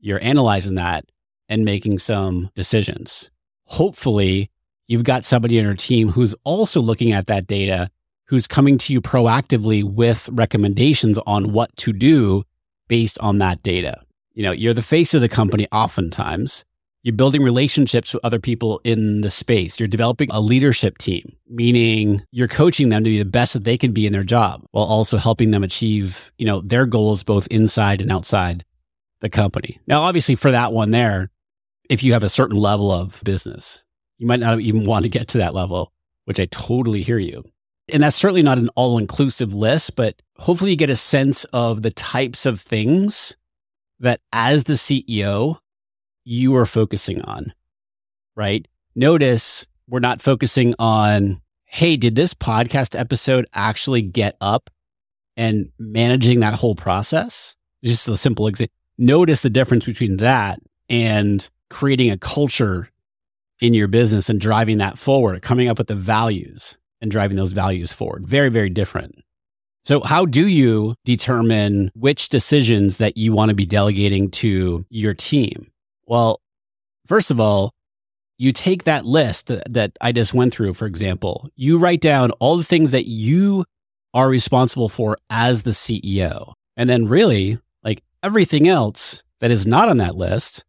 you're 0.00 0.24
analyzing 0.24 0.76
that 0.76 1.04
and 1.46 1.62
making 1.62 1.98
some 1.98 2.48
decisions. 2.54 3.30
Hopefully, 3.64 4.50
you've 4.88 5.04
got 5.04 5.24
somebody 5.24 5.58
on 5.58 5.64
your 5.64 5.74
team 5.74 6.08
who's 6.08 6.34
also 6.44 6.80
looking 6.80 7.12
at 7.12 7.26
that 7.28 7.46
data, 7.46 7.90
who's 8.26 8.46
coming 8.46 8.76
to 8.78 8.92
you 8.92 9.00
proactively 9.00 9.84
with 9.84 10.28
recommendations 10.32 11.18
on 11.26 11.52
what 11.52 11.74
to 11.76 11.92
do 11.92 12.42
based 12.88 13.18
on 13.20 13.38
that 13.38 13.62
data. 13.62 14.02
You 14.32 14.42
know, 14.42 14.52
you're 14.52 14.74
the 14.74 14.82
face 14.82 15.14
of 15.14 15.20
the 15.20 15.28
company 15.28 15.66
oftentimes. 15.70 16.64
You're 17.04 17.14
building 17.14 17.42
relationships 17.42 18.12
with 18.12 18.24
other 18.24 18.40
people 18.40 18.80
in 18.82 19.20
the 19.20 19.30
space. 19.30 19.78
You're 19.78 19.88
developing 19.88 20.30
a 20.30 20.40
leadership 20.40 20.98
team, 20.98 21.36
meaning 21.48 22.24
you're 22.32 22.48
coaching 22.48 22.88
them 22.88 23.04
to 23.04 23.10
be 23.10 23.18
the 23.18 23.24
best 23.24 23.52
that 23.52 23.64
they 23.64 23.78
can 23.78 23.92
be 23.92 24.06
in 24.06 24.12
their 24.12 24.24
job 24.24 24.64
while 24.72 24.84
also 24.84 25.16
helping 25.16 25.52
them 25.52 25.62
achieve, 25.62 26.32
you 26.38 26.44
know, 26.44 26.60
their 26.60 26.86
goals 26.86 27.22
both 27.22 27.46
inside 27.48 28.00
and 28.00 28.10
outside 28.10 28.64
the 29.20 29.28
company. 29.28 29.78
Now, 29.86 30.02
obviously 30.02 30.34
for 30.34 30.50
that 30.50 30.72
one 30.72 30.90
there, 30.90 31.30
if 31.88 32.02
you 32.02 32.12
have 32.12 32.24
a 32.24 32.28
certain 32.28 32.56
level 32.56 32.90
of 32.90 33.20
business, 33.24 33.84
You 34.18 34.26
might 34.26 34.40
not 34.40 34.60
even 34.60 34.84
want 34.84 35.04
to 35.04 35.08
get 35.08 35.28
to 35.28 35.38
that 35.38 35.54
level, 35.54 35.92
which 36.24 36.40
I 36.40 36.46
totally 36.46 37.02
hear 37.02 37.18
you. 37.18 37.44
And 37.90 38.02
that's 38.02 38.16
certainly 38.16 38.42
not 38.42 38.58
an 38.58 38.68
all 38.74 38.98
inclusive 38.98 39.54
list, 39.54 39.96
but 39.96 40.20
hopefully 40.36 40.72
you 40.72 40.76
get 40.76 40.90
a 40.90 40.96
sense 40.96 41.44
of 41.46 41.82
the 41.82 41.90
types 41.90 42.44
of 42.44 42.60
things 42.60 43.36
that 44.00 44.20
as 44.32 44.64
the 44.64 44.74
CEO, 44.74 45.58
you 46.24 46.54
are 46.56 46.66
focusing 46.66 47.22
on, 47.22 47.54
right? 48.36 48.68
Notice 48.94 49.66
we're 49.88 50.00
not 50.00 50.20
focusing 50.20 50.74
on, 50.78 51.40
hey, 51.64 51.96
did 51.96 52.14
this 52.14 52.34
podcast 52.34 52.98
episode 52.98 53.46
actually 53.54 54.02
get 54.02 54.36
up 54.40 54.68
and 55.36 55.70
managing 55.78 56.40
that 56.40 56.54
whole 56.54 56.74
process? 56.74 57.56
Just 57.82 58.08
a 58.08 58.16
simple 58.16 58.48
example. 58.48 58.74
Notice 58.98 59.40
the 59.40 59.50
difference 59.50 59.86
between 59.86 60.18
that 60.18 60.58
and 60.90 61.48
creating 61.70 62.10
a 62.10 62.18
culture 62.18 62.90
in 63.60 63.74
your 63.74 63.88
business 63.88 64.28
and 64.28 64.40
driving 64.40 64.78
that 64.78 64.98
forward, 64.98 65.42
coming 65.42 65.68
up 65.68 65.78
with 65.78 65.88
the 65.88 65.94
values 65.94 66.78
and 67.00 67.10
driving 67.10 67.36
those 67.36 67.52
values 67.52 67.92
forward. 67.92 68.26
Very, 68.26 68.48
very 68.48 68.70
different. 68.70 69.22
So, 69.84 70.00
how 70.00 70.26
do 70.26 70.46
you 70.46 70.94
determine 71.04 71.90
which 71.94 72.28
decisions 72.28 72.98
that 72.98 73.16
you 73.16 73.32
want 73.32 73.48
to 73.50 73.54
be 73.54 73.66
delegating 73.66 74.30
to 74.32 74.84
your 74.90 75.14
team? 75.14 75.70
Well, 76.06 76.40
first 77.06 77.30
of 77.30 77.40
all, 77.40 77.72
you 78.36 78.52
take 78.52 78.84
that 78.84 79.04
list 79.04 79.50
that 79.68 79.92
I 80.00 80.12
just 80.12 80.34
went 80.34 80.52
through, 80.52 80.74
for 80.74 80.86
example, 80.86 81.48
you 81.56 81.78
write 81.78 82.00
down 82.00 82.30
all 82.32 82.56
the 82.56 82.64
things 82.64 82.92
that 82.92 83.06
you 83.06 83.64
are 84.14 84.28
responsible 84.28 84.88
for 84.88 85.18
as 85.30 85.62
the 85.62 85.70
CEO. 85.70 86.52
And 86.76 86.88
then, 86.88 87.06
really, 87.06 87.58
like 87.82 88.02
everything 88.22 88.68
else 88.68 89.22
that 89.40 89.50
is 89.50 89.66
not 89.66 89.88
on 89.88 89.96
that 89.98 90.16
list, 90.16 90.64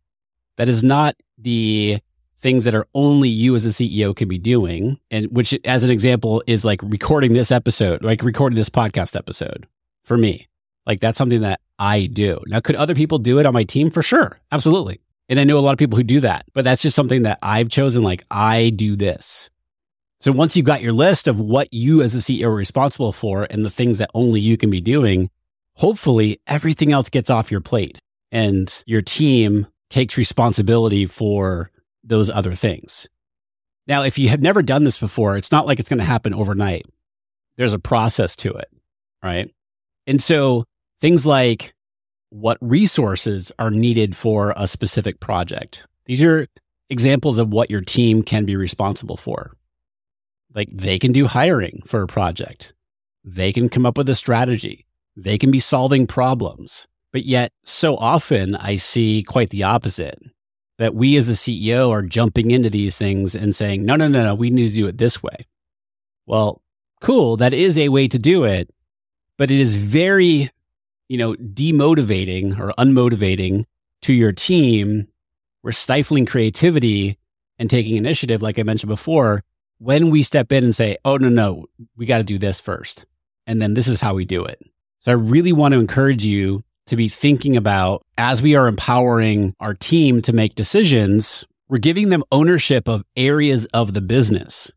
that 0.58 0.70
is 0.70 0.84
not 0.84 1.16
the 1.38 2.00
things 2.40 2.66
that 2.66 2.76
are 2.76 2.88
only 2.94 3.30
you 3.30 3.56
as 3.56 3.66
a 3.66 3.70
CEO 3.70 4.16
can 4.16 4.28
be 4.28 4.38
doing. 4.38 5.00
And 5.12 5.28
which, 5.28 5.58
as 5.66 5.84
an 5.84 5.92
example, 5.92 6.42
is 6.48 6.66
like 6.66 6.82
recording 6.84 7.34
this 7.34 7.52
episode, 7.52 8.04
like 8.04 8.24
recording 8.24 8.56
this 8.56 8.70
podcast 8.70 9.16
episode 9.16 9.68
for 10.04 10.18
me. 10.18 10.48
Like 10.86 11.02
that's 11.02 11.18
something 11.18 11.42
that 11.42 11.60
I 11.78 12.08
do. 12.08 12.42
Now, 12.48 12.60
could 12.60 12.76
other 12.76 12.96
people 12.96 13.20
do 13.20 13.40
it 13.40 13.46
on 13.46 13.54
my 13.54 13.64
team? 13.64 13.92
For 13.92 14.02
sure. 14.02 14.40
Absolutely. 14.52 15.00
And 15.28 15.40
I 15.40 15.44
know 15.44 15.60
a 15.60 15.62
lot 15.62 15.74
of 15.74 15.78
people 15.78 15.98
who 15.98 16.04
do 16.04 16.22
that, 16.22 16.46
but 16.54 16.64
that's 16.64 16.82
just 16.82 16.96
something 16.96 17.24
that 17.24 17.38
I've 17.44 17.70
chosen. 17.70 18.02
Like 18.02 18.26
I 18.32 18.72
do 18.72 18.96
this. 18.96 19.50
So 20.20 20.32
once 20.32 20.58
you've 20.58 20.66
got 20.66 20.82
your 20.82 20.92
list 20.92 21.28
of 21.28 21.40
what 21.40 21.72
you 21.72 22.02
as 22.02 22.14
a 22.16 22.18
CEO 22.18 22.46
are 22.46 22.54
responsible 22.54 23.14
for 23.14 23.48
and 23.50 23.64
the 23.64 23.70
things 23.70 24.00
that 24.00 24.10
only 24.14 24.42
you 24.42 24.58
can 24.58 24.70
be 24.70 24.82
doing, 24.82 25.30
hopefully 25.76 26.42
everything 26.46 26.92
else 26.92 27.10
gets 27.10 27.30
off 27.30 27.52
your 27.52 27.62
plate 27.62 28.00
and 28.32 28.84
your 28.86 29.02
team 29.02 29.68
takes 29.90 30.18
responsibility 30.18 31.06
for 31.06 31.72
those 32.10 32.30
other 32.30 32.54
things. 32.54 33.08
Now, 33.88 34.04
if 34.04 34.20
you 34.20 34.30
have 34.30 34.42
never 34.42 34.62
done 34.62 34.84
this 34.84 35.00
before, 35.00 35.38
it's 35.38 35.52
not 35.52 35.66
like 35.66 35.80
it's 35.80 35.90
going 35.90 36.00
to 36.00 36.06
happen 36.06 36.34
overnight. 36.34 36.86
There's 37.56 37.74
a 37.74 37.80
process 37.80 38.36
to 38.38 38.54
it, 38.54 38.70
right? 39.24 39.50
And 40.06 40.22
so 40.22 40.66
things 41.02 41.26
like 41.26 41.74
what 42.30 42.58
resources 42.62 43.52
are 43.58 43.72
needed 43.72 44.16
for 44.16 44.54
a 44.56 44.68
specific 44.68 45.20
project. 45.20 45.88
These 46.06 46.24
are 46.24 46.48
examples 46.90 47.38
of 47.38 47.50
what 47.50 47.72
your 47.72 47.82
team 47.82 48.24
can 48.24 48.46
be 48.46 48.56
responsible 48.56 49.18
for. 49.18 49.52
Like 50.54 50.70
they 50.72 51.00
can 51.00 51.12
do 51.12 51.28
hiring 51.28 51.82
for 51.86 52.02
a 52.02 52.08
project. 52.08 52.74
They 53.24 53.52
can 53.52 53.70
come 53.70 53.86
up 53.86 53.98
with 53.98 54.10
a 54.10 54.16
strategy. 54.16 54.86
They 55.16 55.38
can 55.38 55.52
be 55.52 55.60
solving 55.60 56.08
problems. 56.08 56.88
But 57.12 57.26
yet, 57.26 57.52
so 57.64 57.96
often 57.98 58.56
I 58.56 58.76
see 58.76 59.24
quite 59.24 59.50
the 59.50 59.64
opposite 59.64 60.20
that 60.80 60.96
we 60.96 61.18
as 61.18 61.28
the 61.28 61.34
CEO 61.34 61.90
are 61.90 62.02
jumping 62.02 62.52
into 62.52 62.70
these 62.70 62.98
things 62.98 63.36
and 63.36 63.54
saying, 63.54 63.84
no, 63.86 63.98
no, 63.98 64.08
no, 64.08 64.24
no, 64.24 64.34
we 64.34 64.50
need 64.50 64.70
to 64.70 64.74
do 64.74 64.88
it 64.88 64.98
this 64.98 65.22
way. 65.22 65.46
Well, 66.26 66.62
cool. 67.02 67.36
That 67.36 67.54
is 67.54 67.78
a 67.78 67.90
way 67.90 68.08
to 68.08 68.18
do 68.18 68.46
it, 68.46 68.70
but 69.38 69.52
it 69.52 69.60
is 69.60 69.76
very, 69.76 70.50
you 71.10 71.18
know, 71.18 71.34
demotivating 71.34 72.58
or 72.58 72.74
unmotivating 72.80 73.66
to 74.04 74.14
your 74.14 74.32
team. 74.32 75.10
We're 75.64 75.74
stifling 75.74 76.26
creativity 76.26 77.18
and 77.60 77.70
taking 77.70 77.98
initiative, 77.98 78.42
like 78.42 78.58
I 78.58 78.64
mentioned 78.64 78.90
before, 78.90 79.44
when 79.80 80.10
we 80.10 80.24
step 80.24 80.50
in 80.54 80.64
and 80.64 80.74
say, 80.74 80.98
oh, 81.04 81.18
no, 81.18 81.28
no, 81.28 81.66
we 81.98 82.06
got 82.06 82.20
to 82.20 82.24
do 82.24 82.38
this 82.38 82.62
first. 82.62 83.06
And 83.46 83.62
then 83.62 83.74
this 83.74 83.90
is 83.90 84.00
how 84.00 84.14
we 84.14 84.24
do 84.24 84.46
it. 84.46 84.62
So 85.00 85.12
I 85.12 85.16
really 85.16 85.52
want 85.52 85.74
to 85.74 85.80
encourage 85.82 86.24
you 86.24 86.64
to 86.90 86.96
be 86.96 87.08
thinking 87.08 87.56
about 87.58 88.04
as 88.18 88.42
we 88.42 88.56
are 88.56 88.68
empowering 88.68 89.56
our 89.60 89.74
team 89.74 90.22
to 90.24 90.34
make 90.34 90.56
decisions, 90.56 91.46
we're 91.68 91.78
giving 91.78 92.10
them 92.10 92.24
ownership 92.32 92.88
of 92.88 93.04
areas 93.16 93.66
of 93.68 93.94
the 93.94 94.02
business. 94.02 94.72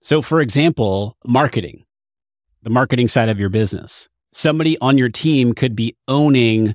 So, 0.00 0.22
for 0.22 0.40
example, 0.40 1.16
marketing, 1.26 1.84
the 2.62 2.70
marketing 2.70 3.08
side 3.08 3.28
of 3.28 3.38
your 3.38 3.50
business. 3.50 4.08
Somebody 4.32 4.78
on 4.80 4.98
your 4.98 5.08
team 5.08 5.54
could 5.54 5.74
be 5.74 5.96
owning 6.06 6.74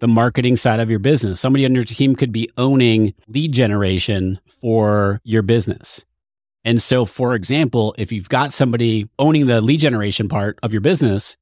the 0.00 0.08
marketing 0.08 0.56
side 0.56 0.80
of 0.80 0.90
your 0.90 0.98
business. 0.98 1.40
Somebody 1.40 1.64
on 1.64 1.74
your 1.74 1.84
team 1.84 2.16
could 2.16 2.32
be 2.32 2.50
owning 2.56 3.14
lead 3.28 3.52
generation 3.52 4.40
for 4.46 5.20
your 5.24 5.42
business. 5.42 6.04
And 6.64 6.80
so, 6.80 7.04
for 7.04 7.34
example, 7.34 7.94
if 7.98 8.12
you've 8.12 8.28
got 8.28 8.52
somebody 8.52 9.08
owning 9.18 9.46
the 9.46 9.60
lead 9.60 9.80
generation 9.80 10.28
part 10.28 10.58
of 10.62 10.72
your 10.72 10.80
business, 10.80 11.36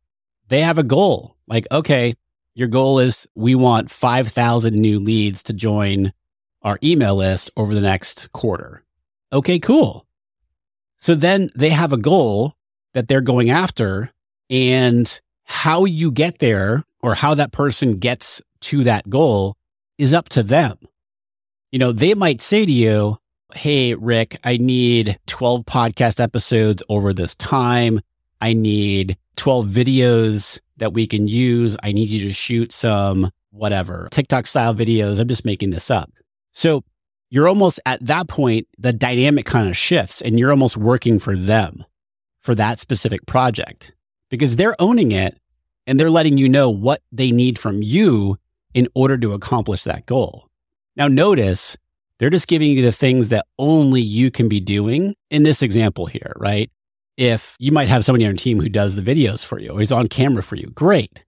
they 0.48 0.60
have 0.60 0.78
a 0.78 0.82
goal 0.82 1.36
like, 1.46 1.66
okay, 1.70 2.14
your 2.60 2.68
goal 2.68 2.98
is 2.98 3.26
we 3.34 3.54
want 3.54 3.90
5,000 3.90 4.74
new 4.74 5.00
leads 5.00 5.42
to 5.44 5.54
join 5.54 6.12
our 6.60 6.78
email 6.84 7.16
list 7.16 7.50
over 7.56 7.74
the 7.74 7.80
next 7.80 8.30
quarter. 8.32 8.84
Okay, 9.32 9.58
cool. 9.58 10.06
So 10.98 11.14
then 11.14 11.48
they 11.56 11.70
have 11.70 11.94
a 11.94 11.96
goal 11.96 12.54
that 12.92 13.08
they're 13.08 13.22
going 13.22 13.48
after 13.48 14.10
and 14.50 15.20
how 15.44 15.86
you 15.86 16.12
get 16.12 16.38
there 16.40 16.84
or 17.00 17.14
how 17.14 17.32
that 17.34 17.50
person 17.50 17.96
gets 17.96 18.42
to 18.60 18.84
that 18.84 19.08
goal 19.08 19.56
is 19.96 20.12
up 20.12 20.28
to 20.28 20.42
them. 20.42 20.76
You 21.72 21.78
know, 21.78 21.92
they 21.92 22.12
might 22.12 22.42
say 22.42 22.66
to 22.66 22.72
you, 22.72 23.16
Hey, 23.54 23.94
Rick, 23.94 24.38
I 24.44 24.58
need 24.58 25.18
12 25.26 25.64
podcast 25.64 26.20
episodes 26.20 26.82
over 26.90 27.14
this 27.14 27.34
time. 27.36 28.00
I 28.42 28.52
need 28.52 29.16
12 29.36 29.66
videos 29.66 30.60
that 30.80 30.92
we 30.92 31.06
can 31.06 31.28
use. 31.28 31.76
I 31.82 31.92
need 31.92 32.08
you 32.08 32.24
to 32.24 32.32
shoot 32.32 32.72
some 32.72 33.30
whatever 33.50 34.08
TikTok 34.10 34.46
style 34.46 34.74
videos. 34.74 35.18
I'm 35.18 35.28
just 35.28 35.46
making 35.46 35.70
this 35.70 35.90
up. 35.90 36.10
So 36.52 36.82
you're 37.30 37.48
almost 37.48 37.80
at 37.86 38.04
that 38.04 38.28
point, 38.28 38.66
the 38.76 38.92
dynamic 38.92 39.46
kind 39.46 39.68
of 39.68 39.76
shifts 39.76 40.20
and 40.20 40.38
you're 40.38 40.50
almost 40.50 40.76
working 40.76 41.18
for 41.18 41.36
them 41.36 41.84
for 42.40 42.54
that 42.56 42.80
specific 42.80 43.24
project 43.26 43.94
because 44.30 44.56
they're 44.56 44.80
owning 44.80 45.12
it 45.12 45.38
and 45.86 45.98
they're 45.98 46.10
letting 46.10 46.38
you 46.38 46.48
know 46.48 46.70
what 46.70 47.02
they 47.12 47.30
need 47.30 47.58
from 47.58 47.82
you 47.82 48.36
in 48.74 48.88
order 48.94 49.16
to 49.18 49.32
accomplish 49.32 49.84
that 49.84 50.06
goal. 50.06 50.48
Now, 50.96 51.08
notice 51.08 51.76
they're 52.18 52.30
just 52.30 52.48
giving 52.48 52.72
you 52.72 52.82
the 52.82 52.92
things 52.92 53.28
that 53.28 53.46
only 53.58 54.00
you 54.00 54.30
can 54.30 54.48
be 54.48 54.60
doing 54.60 55.14
in 55.30 55.42
this 55.42 55.62
example 55.62 56.06
here, 56.06 56.32
right? 56.36 56.70
If 57.20 57.54
you 57.58 57.70
might 57.70 57.88
have 57.88 58.02
somebody 58.02 58.24
on 58.24 58.30
your 58.30 58.36
team 58.36 58.58
who 58.58 58.70
does 58.70 58.94
the 58.94 59.02
videos 59.02 59.44
for 59.44 59.58
you 59.60 59.72
or 59.72 59.82
is 59.82 59.92
on 59.92 60.08
camera 60.08 60.42
for 60.42 60.56
you, 60.56 60.68
great. 60.68 61.22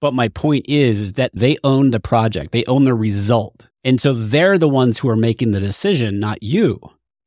But 0.00 0.14
my 0.14 0.26
point 0.26 0.66
is, 0.68 1.00
is 1.00 1.12
that 1.12 1.30
they 1.32 1.58
own 1.62 1.92
the 1.92 2.00
project, 2.00 2.50
they 2.50 2.64
own 2.64 2.84
the 2.84 2.94
result. 2.94 3.70
And 3.84 4.00
so 4.00 4.12
they're 4.12 4.58
the 4.58 4.68
ones 4.68 4.98
who 4.98 5.08
are 5.08 5.16
making 5.16 5.52
the 5.52 5.60
decision, 5.60 6.18
not 6.18 6.42
you. 6.42 6.80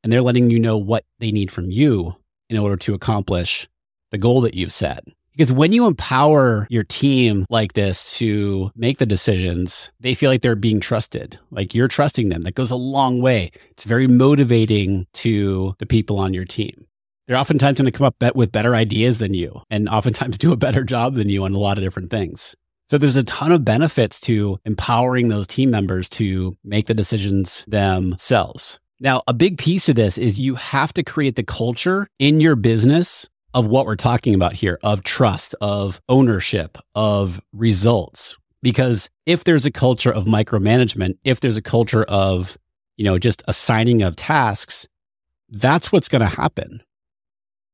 And 0.03 0.11
they're 0.11 0.21
letting 0.21 0.49
you 0.49 0.59
know 0.59 0.77
what 0.77 1.05
they 1.19 1.31
need 1.31 1.51
from 1.51 1.71
you 1.71 2.17
in 2.49 2.57
order 2.57 2.75
to 2.75 2.93
accomplish 2.93 3.69
the 4.11 4.17
goal 4.17 4.41
that 4.41 4.55
you've 4.55 4.73
set. 4.73 5.05
Because 5.31 5.53
when 5.53 5.71
you 5.71 5.87
empower 5.87 6.67
your 6.69 6.83
team 6.83 7.45
like 7.49 7.73
this 7.73 8.17
to 8.17 8.71
make 8.75 8.97
the 8.97 9.05
decisions, 9.05 9.93
they 10.01 10.15
feel 10.15 10.29
like 10.29 10.41
they're 10.41 10.55
being 10.55 10.81
trusted. 10.81 11.39
Like 11.49 11.73
you're 11.73 11.87
trusting 11.87 12.27
them. 12.27 12.43
That 12.43 12.55
goes 12.55 12.71
a 12.71 12.75
long 12.75 13.21
way. 13.21 13.51
It's 13.71 13.85
very 13.85 14.07
motivating 14.07 15.07
to 15.13 15.75
the 15.79 15.85
people 15.85 16.19
on 16.19 16.33
your 16.33 16.43
team 16.43 16.88
they're 17.29 17.37
oftentimes 17.37 17.77
going 17.77 17.85
to 17.89 17.95
come 17.95 18.07
up 18.07 18.35
with 18.35 18.51
better 18.51 18.73
ideas 18.73 19.19
than 19.19 19.35
you 19.35 19.61
and 19.69 19.87
oftentimes 19.87 20.37
do 20.39 20.51
a 20.51 20.57
better 20.57 20.83
job 20.83 21.13
than 21.13 21.29
you 21.29 21.45
on 21.45 21.53
a 21.53 21.59
lot 21.59 21.77
of 21.77 21.83
different 21.83 22.09
things. 22.09 22.55
So 22.89 22.97
there's 22.97 23.15
a 23.15 23.23
ton 23.23 23.51
of 23.51 23.63
benefits 23.63 24.19
to 24.21 24.57
empowering 24.65 25.27
those 25.27 25.45
team 25.45 25.69
members 25.69 26.09
to 26.09 26.57
make 26.63 26.87
the 26.87 26.95
decisions 26.95 27.63
themselves. 27.67 28.79
Now, 28.99 29.21
a 29.27 29.33
big 29.35 29.59
piece 29.59 29.87
of 29.89 29.95
this 29.95 30.17
is 30.17 30.39
you 30.39 30.55
have 30.55 30.91
to 30.93 31.03
create 31.03 31.35
the 31.35 31.43
culture 31.43 32.07
in 32.17 32.41
your 32.41 32.55
business 32.55 33.29
of 33.53 33.67
what 33.67 33.85
we're 33.85 33.95
talking 33.95 34.33
about 34.33 34.53
here 34.53 34.79
of 34.81 35.03
trust, 35.03 35.53
of 35.61 36.01
ownership, 36.09 36.79
of 36.95 37.39
results. 37.53 38.37
Because 38.63 39.07
if 39.27 39.43
there's 39.43 39.67
a 39.67 39.71
culture 39.71 40.11
of 40.11 40.25
micromanagement, 40.25 41.19
if 41.23 41.41
there's 41.41 41.57
a 41.57 41.61
culture 41.61 42.05
of, 42.05 42.57
you 42.97 43.05
know, 43.05 43.19
just 43.19 43.43
assigning 43.47 44.01
of 44.01 44.15
tasks, 44.15 44.87
that's 45.47 45.91
what's 45.91 46.09
going 46.09 46.21
to 46.21 46.27
happen. 46.27 46.81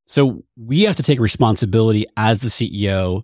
So 0.06 0.44
we 0.56 0.84
have 0.84 0.96
to 0.98 1.04
take 1.04 1.20
responsibility 1.20 2.06
as 2.16 2.40
the 2.40 2.50
CEO 2.50 3.24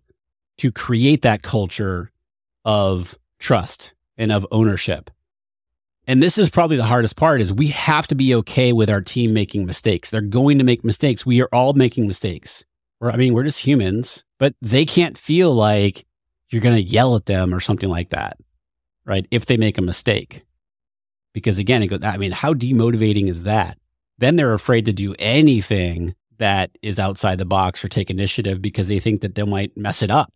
to 0.58 0.72
create 0.72 1.22
that 1.22 1.44
culture 1.44 2.12
of 2.66 3.18
trust 3.40 3.94
and 4.18 4.32
of 4.32 4.46
ownership. 4.52 5.10
And 6.08 6.22
this 6.22 6.38
is 6.38 6.50
probably 6.50 6.78
the 6.78 6.84
hardest 6.84 7.16
part 7.16 7.42
is 7.42 7.54
we 7.54 7.68
have 7.68 8.08
to 8.08 8.16
be 8.16 8.36
okay 8.36 8.74
with 8.74 8.90
our 8.90 9.02
team 9.02 9.34
making 9.34 9.66
mistakes. 9.66 10.10
They're 10.10 10.22
going 10.22 10.58
to 10.58 10.64
make 10.64 10.84
mistakes. 10.84 11.26
We 11.26 11.42
are 11.42 11.50
all 11.54 11.74
making 11.74 12.08
mistakes. 12.08 12.66
We're, 13.00 13.12
I 13.12 13.18
mean, 13.18 13.34
we're 13.34 13.44
just 13.44 13.66
humans, 13.66 14.26
but 14.40 14.56
they 14.62 14.86
can't 14.86 15.18
feel 15.18 15.54
like 15.54 16.06
you're 16.50 16.62
going 16.62 16.76
to 16.76 16.82
yell 16.82 17.16
at 17.16 17.28
them 17.28 17.54
or 17.54 17.60
something 17.60 17.90
like 17.90 18.10
that, 18.10 18.38
right? 19.06 19.26
If 19.32 19.46
they 19.46 19.58
make 19.58 19.78
a 19.78 19.84
mistake. 19.84 20.44
Because 21.34 21.60
again, 21.60 21.82
it 21.82 21.88
goes, 21.88 22.04
I 22.04 22.18
mean, 22.18 22.32
how 22.32 22.54
demotivating 22.54 23.28
is 23.28 23.44
that? 23.44 23.78
Then 24.18 24.36
they're 24.36 24.54
afraid 24.54 24.86
to 24.88 24.94
do 24.94 25.16
anything 25.18 26.14
that 26.42 26.72
is 26.82 27.00
outside 27.00 27.38
the 27.38 27.46
box 27.46 27.86
or 27.86 27.88
take 27.88 28.10
initiative 28.10 28.62
because 28.62 28.88
they 28.88 29.00
think 29.00 29.22
that 29.22 29.36
they 29.36 29.44
might 29.44 29.78
mess 29.78 30.02
it 30.02 30.10
up. 30.10 30.34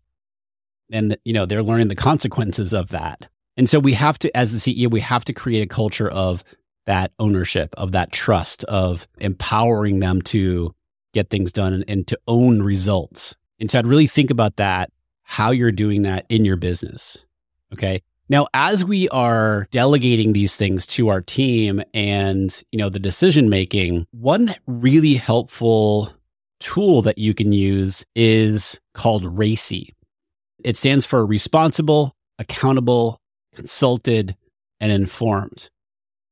And, 0.91 1.17
you 1.25 1.33
know, 1.33 1.47
they're 1.47 1.63
learning 1.63 1.87
the 1.87 1.95
consequences 1.95 2.73
of 2.73 2.89
that. 2.89 3.27
And 3.57 3.67
so 3.67 3.79
we 3.79 3.93
have 3.93 4.19
to, 4.19 4.37
as 4.37 4.51
the 4.51 4.57
CEO, 4.57 4.91
we 4.91 4.99
have 4.99 5.25
to 5.25 5.33
create 5.33 5.63
a 5.63 5.67
culture 5.67 6.09
of 6.09 6.43
that 6.85 7.11
ownership, 7.17 7.73
of 7.75 7.93
that 7.93 8.11
trust, 8.11 8.63
of 8.65 9.07
empowering 9.17 9.99
them 9.99 10.21
to 10.23 10.71
get 11.11 11.31
things 11.31 11.51
done 11.51 11.73
and, 11.73 11.83
and 11.87 12.07
to 12.07 12.19
own 12.27 12.61
results. 12.61 13.35
And 13.59 13.71
so 13.71 13.79
I'd 13.79 13.87
really 13.87 14.05
think 14.05 14.29
about 14.29 14.57
that, 14.57 14.91
how 15.23 15.49
you're 15.49 15.71
doing 15.71 16.03
that 16.03 16.27
in 16.29 16.45
your 16.45 16.57
business. 16.57 17.25
Okay. 17.73 18.03
Now, 18.27 18.47
as 18.53 18.83
we 18.83 19.07
are 19.09 19.67
delegating 19.69 20.33
these 20.33 20.55
things 20.55 20.87
to 20.87 21.09
our 21.09 21.21
team 21.21 21.83
and, 21.93 22.63
you 22.71 22.79
know, 22.79 22.89
the 22.89 22.99
decision 22.99 23.49
making, 23.49 24.07
one 24.11 24.55
really 24.65 25.13
helpful 25.13 26.11
tool 26.59 27.03
that 27.03 27.19
you 27.19 27.35
can 27.35 27.51
use 27.51 28.03
is 28.15 28.79
called 28.95 29.23
RACI. 29.23 29.89
It 30.63 30.75
stands 30.75 31.05
for 31.05 31.23
responsible, 31.23 32.15
accountable, 32.39 33.19
consulted, 33.53 34.35
and 34.79 34.91
informed. 34.91 35.69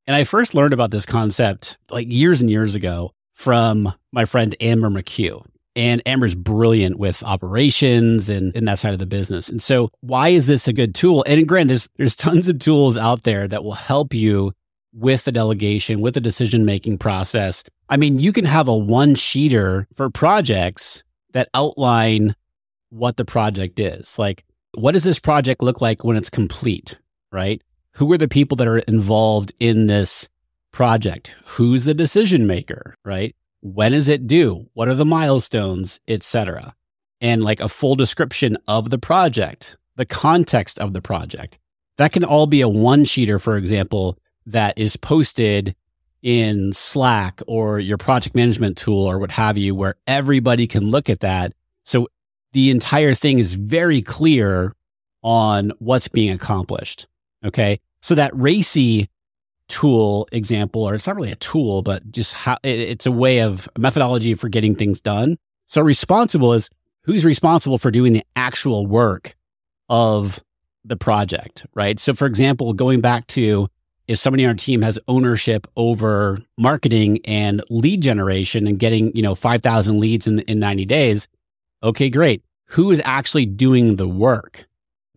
And 0.06 0.16
I 0.16 0.24
first 0.24 0.54
learned 0.54 0.74
about 0.74 0.90
this 0.90 1.06
concept 1.06 1.78
like 1.90 2.10
years 2.10 2.40
and 2.40 2.50
years 2.50 2.74
ago 2.74 3.12
from 3.34 3.92
my 4.12 4.24
friend 4.24 4.56
Amber 4.60 4.90
McCue. 4.90 5.44
And 5.76 6.02
Amber's 6.06 6.34
brilliant 6.34 6.98
with 6.98 7.22
operations 7.24 8.30
and 8.30 8.54
in 8.54 8.64
that 8.66 8.78
side 8.78 8.92
of 8.92 9.00
the 9.00 9.06
business. 9.06 9.48
And 9.48 9.62
so 9.62 9.90
why 10.00 10.28
is 10.28 10.46
this 10.46 10.68
a 10.68 10.72
good 10.72 10.94
tool? 10.94 11.24
And 11.26 11.48
granted, 11.48 11.70
there's 11.70 11.88
there's 11.96 12.16
tons 12.16 12.48
of 12.48 12.58
tools 12.60 12.96
out 12.96 13.24
there 13.24 13.48
that 13.48 13.64
will 13.64 13.72
help 13.72 14.14
you 14.14 14.52
with 14.92 15.24
the 15.24 15.32
delegation, 15.32 16.00
with 16.00 16.14
the 16.14 16.20
decision 16.20 16.64
making 16.64 16.98
process. 16.98 17.64
I 17.88 17.96
mean, 17.96 18.20
you 18.20 18.32
can 18.32 18.44
have 18.44 18.68
a 18.68 18.76
one 18.76 19.14
sheeter 19.14 19.86
for 19.94 20.08
projects 20.10 21.02
that 21.32 21.48
outline 21.54 22.36
what 22.90 23.16
the 23.16 23.24
project 23.24 23.80
is. 23.80 24.18
Like, 24.18 24.44
what 24.74 24.92
does 24.92 25.02
this 25.02 25.18
project 25.18 25.62
look 25.62 25.80
like 25.80 26.04
when 26.04 26.16
it's 26.16 26.30
complete? 26.30 26.98
right? 27.34 27.60
Who 27.96 28.10
are 28.12 28.18
the 28.18 28.28
people 28.28 28.56
that 28.56 28.68
are 28.68 28.78
involved 28.78 29.52
in 29.60 29.88
this 29.88 30.28
project? 30.72 31.34
Who's 31.44 31.84
the 31.84 31.92
decision 31.92 32.46
maker, 32.46 32.96
right? 33.04 33.36
When 33.64 33.94
is 33.94 34.08
it 34.08 34.26
due? 34.26 34.68
What 34.74 34.88
are 34.88 34.94
the 34.94 35.06
milestones, 35.06 35.98
etc. 36.06 36.74
And 37.22 37.42
like 37.42 37.60
a 37.60 37.68
full 37.70 37.94
description 37.94 38.58
of 38.68 38.90
the 38.90 38.98
project, 38.98 39.78
the 39.96 40.04
context 40.04 40.78
of 40.78 40.92
the 40.92 41.00
project. 41.00 41.58
That 41.96 42.12
can 42.12 42.24
all 42.24 42.46
be 42.46 42.60
a 42.60 42.68
one 42.68 43.04
sheeter, 43.06 43.40
for 43.40 43.56
example, 43.56 44.18
that 44.44 44.76
is 44.76 44.98
posted 44.98 45.74
in 46.20 46.74
Slack 46.74 47.40
or 47.46 47.80
your 47.80 47.96
project 47.96 48.36
management 48.36 48.76
tool 48.76 49.06
or 49.06 49.18
what 49.18 49.30
have 49.30 49.56
you, 49.56 49.74
where 49.74 49.94
everybody 50.06 50.66
can 50.66 50.90
look 50.90 51.08
at 51.08 51.20
that. 51.20 51.54
So 51.84 52.08
the 52.52 52.68
entire 52.68 53.14
thing 53.14 53.38
is 53.38 53.54
very 53.54 54.02
clear 54.02 54.74
on 55.22 55.72
what's 55.78 56.08
being 56.08 56.32
accomplished. 56.32 57.06
Okay. 57.42 57.80
So 58.02 58.14
that 58.14 58.34
RACI 58.34 59.08
tool 59.68 60.28
example, 60.32 60.82
or 60.82 60.94
it's 60.94 61.06
not 61.06 61.16
really 61.16 61.32
a 61.32 61.36
tool, 61.36 61.82
but 61.82 62.10
just 62.10 62.34
how 62.34 62.56
it's 62.62 63.06
a 63.06 63.12
way 63.12 63.40
of 63.40 63.68
methodology 63.78 64.34
for 64.34 64.48
getting 64.48 64.74
things 64.74 65.00
done. 65.00 65.36
So 65.66 65.82
responsible 65.82 66.52
is 66.52 66.70
who's 67.02 67.24
responsible 67.24 67.78
for 67.78 67.90
doing 67.90 68.12
the 68.12 68.24
actual 68.36 68.86
work 68.86 69.36
of 69.88 70.42
the 70.84 70.96
project, 70.96 71.66
right? 71.74 71.98
So 71.98 72.14
for 72.14 72.26
example, 72.26 72.72
going 72.74 73.00
back 73.00 73.26
to 73.28 73.68
if 74.06 74.18
somebody 74.18 74.44
on 74.44 74.50
our 74.50 74.54
team 74.54 74.82
has 74.82 74.98
ownership 75.08 75.66
over 75.76 76.38
marketing 76.58 77.20
and 77.24 77.62
lead 77.70 78.02
generation 78.02 78.66
and 78.66 78.78
getting, 78.78 79.14
you 79.16 79.22
know, 79.22 79.34
5,000 79.34 79.98
leads 79.98 80.26
in, 80.26 80.40
in 80.40 80.58
90 80.58 80.84
days, 80.84 81.28
okay, 81.82 82.10
great. 82.10 82.42
Who 82.68 82.90
is 82.90 83.00
actually 83.04 83.46
doing 83.46 83.96
the 83.96 84.08
work? 84.08 84.66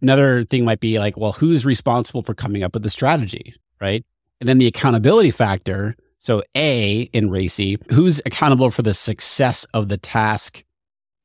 Another 0.01 0.43
thing 0.43 0.63
might 0.63 0.79
be 0.79 0.99
like, 0.99 1.17
well, 1.17 1.33
who's 1.33 1.65
responsible 1.65 2.21
for 2.21 2.33
coming 2.33 2.63
up 2.63 2.73
with 2.73 2.83
the 2.83 2.89
strategy, 2.89 3.55
right? 3.81 4.05
And 4.39 4.47
then 4.47 4.57
the 4.57 4.67
accountability 4.67 5.31
factor. 5.31 5.95
So 6.17 6.43
A 6.55 7.01
in 7.13 7.29
RACI, 7.29 7.91
who's 7.91 8.21
accountable 8.25 8.71
for 8.71 8.81
the 8.81 8.93
success 8.93 9.65
of 9.73 9.89
the 9.89 9.97
task 9.97 10.63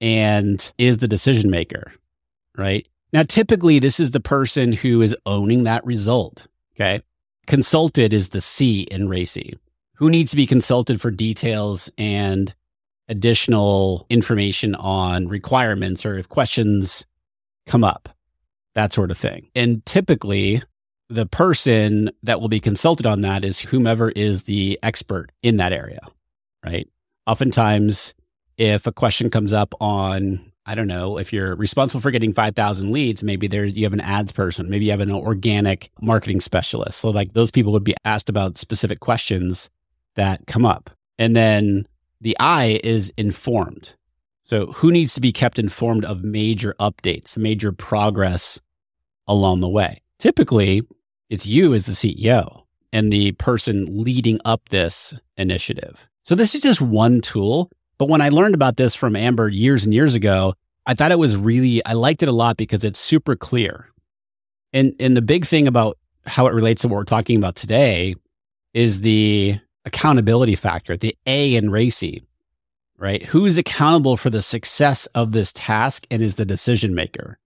and 0.00 0.72
is 0.78 0.98
the 0.98 1.08
decision 1.08 1.50
maker, 1.50 1.92
right? 2.56 2.86
Now, 3.12 3.22
typically 3.22 3.78
this 3.78 4.00
is 4.00 4.10
the 4.10 4.20
person 4.20 4.72
who 4.72 5.00
is 5.02 5.16
owning 5.26 5.64
that 5.64 5.84
result. 5.84 6.46
Okay. 6.74 7.00
Consulted 7.46 8.12
is 8.12 8.28
the 8.28 8.40
C 8.40 8.82
in 8.82 9.08
RACI. 9.08 9.54
Who 9.96 10.10
needs 10.10 10.30
to 10.30 10.36
be 10.36 10.46
consulted 10.46 11.00
for 11.00 11.10
details 11.10 11.90
and 11.96 12.54
additional 13.08 14.06
information 14.08 14.74
on 14.74 15.28
requirements 15.28 16.06
or 16.06 16.16
if 16.16 16.28
questions 16.28 17.06
come 17.66 17.84
up? 17.84 18.08
that 18.74 18.92
sort 18.92 19.10
of 19.10 19.18
thing. 19.18 19.48
And 19.54 19.84
typically, 19.86 20.62
the 21.12 21.26
person 21.26 22.10
that 22.22 22.40
will 22.40 22.48
be 22.48 22.60
consulted 22.60 23.06
on 23.06 23.20
that 23.20 23.44
is 23.44 23.60
whomever 23.60 24.10
is 24.10 24.44
the 24.44 24.78
expert 24.82 25.30
in 25.42 25.58
that 25.58 25.72
area, 25.72 26.00
right? 26.64 26.88
Oftentimes, 27.26 28.14
if 28.56 28.86
a 28.86 28.92
question 28.92 29.28
comes 29.28 29.52
up 29.52 29.74
on, 29.80 30.52
I 30.64 30.74
don't 30.74 30.88
know, 30.88 31.18
if 31.18 31.32
you're 31.32 31.54
responsible 31.54 32.00
for 32.00 32.10
getting 32.10 32.32
5,000 32.32 32.92
leads, 32.92 33.22
maybe 33.22 33.46
there 33.46 33.64
you 33.64 33.84
have 33.84 33.92
an 33.92 34.00
ads 34.00 34.32
person, 34.32 34.70
maybe 34.70 34.86
you 34.86 34.90
have 34.90 35.00
an 35.00 35.10
organic 35.10 35.90
marketing 36.00 36.40
specialist. 36.40 36.98
So, 36.98 37.10
like 37.10 37.34
those 37.34 37.50
people 37.50 37.72
would 37.72 37.84
be 37.84 37.94
asked 38.04 38.30
about 38.30 38.56
specific 38.56 39.00
questions 39.00 39.70
that 40.16 40.46
come 40.46 40.64
up. 40.64 40.90
And 41.18 41.36
then 41.36 41.86
the 42.20 42.36
I 42.40 42.80
is 42.82 43.12
informed. 43.18 43.96
So, 44.42 44.66
who 44.72 44.90
needs 44.90 45.14
to 45.14 45.20
be 45.20 45.32
kept 45.32 45.58
informed 45.58 46.04
of 46.04 46.24
major 46.24 46.74
updates, 46.80 47.36
major 47.36 47.70
progress 47.70 48.60
along 49.28 49.60
the 49.60 49.68
way? 49.68 50.00
Typically, 50.18 50.82
it's 51.32 51.46
you 51.46 51.72
as 51.72 51.86
the 51.86 51.92
CEO 51.92 52.64
and 52.92 53.12
the 53.12 53.32
person 53.32 54.04
leading 54.04 54.38
up 54.44 54.68
this 54.68 55.18
initiative. 55.36 56.08
So, 56.22 56.34
this 56.34 56.54
is 56.54 56.62
just 56.62 56.80
one 56.80 57.20
tool. 57.20 57.70
But 57.98 58.08
when 58.08 58.20
I 58.20 58.28
learned 58.28 58.54
about 58.54 58.76
this 58.76 58.94
from 58.94 59.16
Amber 59.16 59.48
years 59.48 59.84
and 59.84 59.94
years 59.94 60.14
ago, 60.14 60.54
I 60.86 60.94
thought 60.94 61.12
it 61.12 61.18
was 61.18 61.36
really, 61.36 61.84
I 61.86 61.92
liked 61.92 62.22
it 62.22 62.28
a 62.28 62.32
lot 62.32 62.56
because 62.56 62.84
it's 62.84 62.98
super 62.98 63.36
clear. 63.36 63.88
And, 64.72 64.94
and 64.98 65.16
the 65.16 65.22
big 65.22 65.46
thing 65.46 65.68
about 65.68 65.98
how 66.26 66.46
it 66.46 66.54
relates 66.54 66.82
to 66.82 66.88
what 66.88 66.96
we're 66.96 67.04
talking 67.04 67.36
about 67.36 67.54
today 67.54 68.14
is 68.74 69.00
the 69.00 69.58
accountability 69.84 70.56
factor, 70.56 70.96
the 70.96 71.16
A 71.26 71.54
in 71.54 71.70
RACI 71.70 72.22
right? 73.02 73.24
Who's 73.26 73.58
accountable 73.58 74.16
for 74.16 74.30
the 74.30 74.40
success 74.40 75.06
of 75.06 75.32
this 75.32 75.52
task 75.52 76.06
and 76.08 76.22
is 76.22 76.36
the 76.36 76.44
decision 76.44 76.94
maker? 76.94 77.36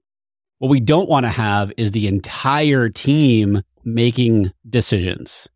What 0.58 0.68
we 0.68 0.80
don't 0.80 1.08
want 1.08 1.24
to 1.24 1.30
have 1.30 1.72
is 1.78 1.92
the 1.92 2.06
entire 2.06 2.90
team 2.90 3.62
making 3.86 4.52
decisions. 4.68 5.48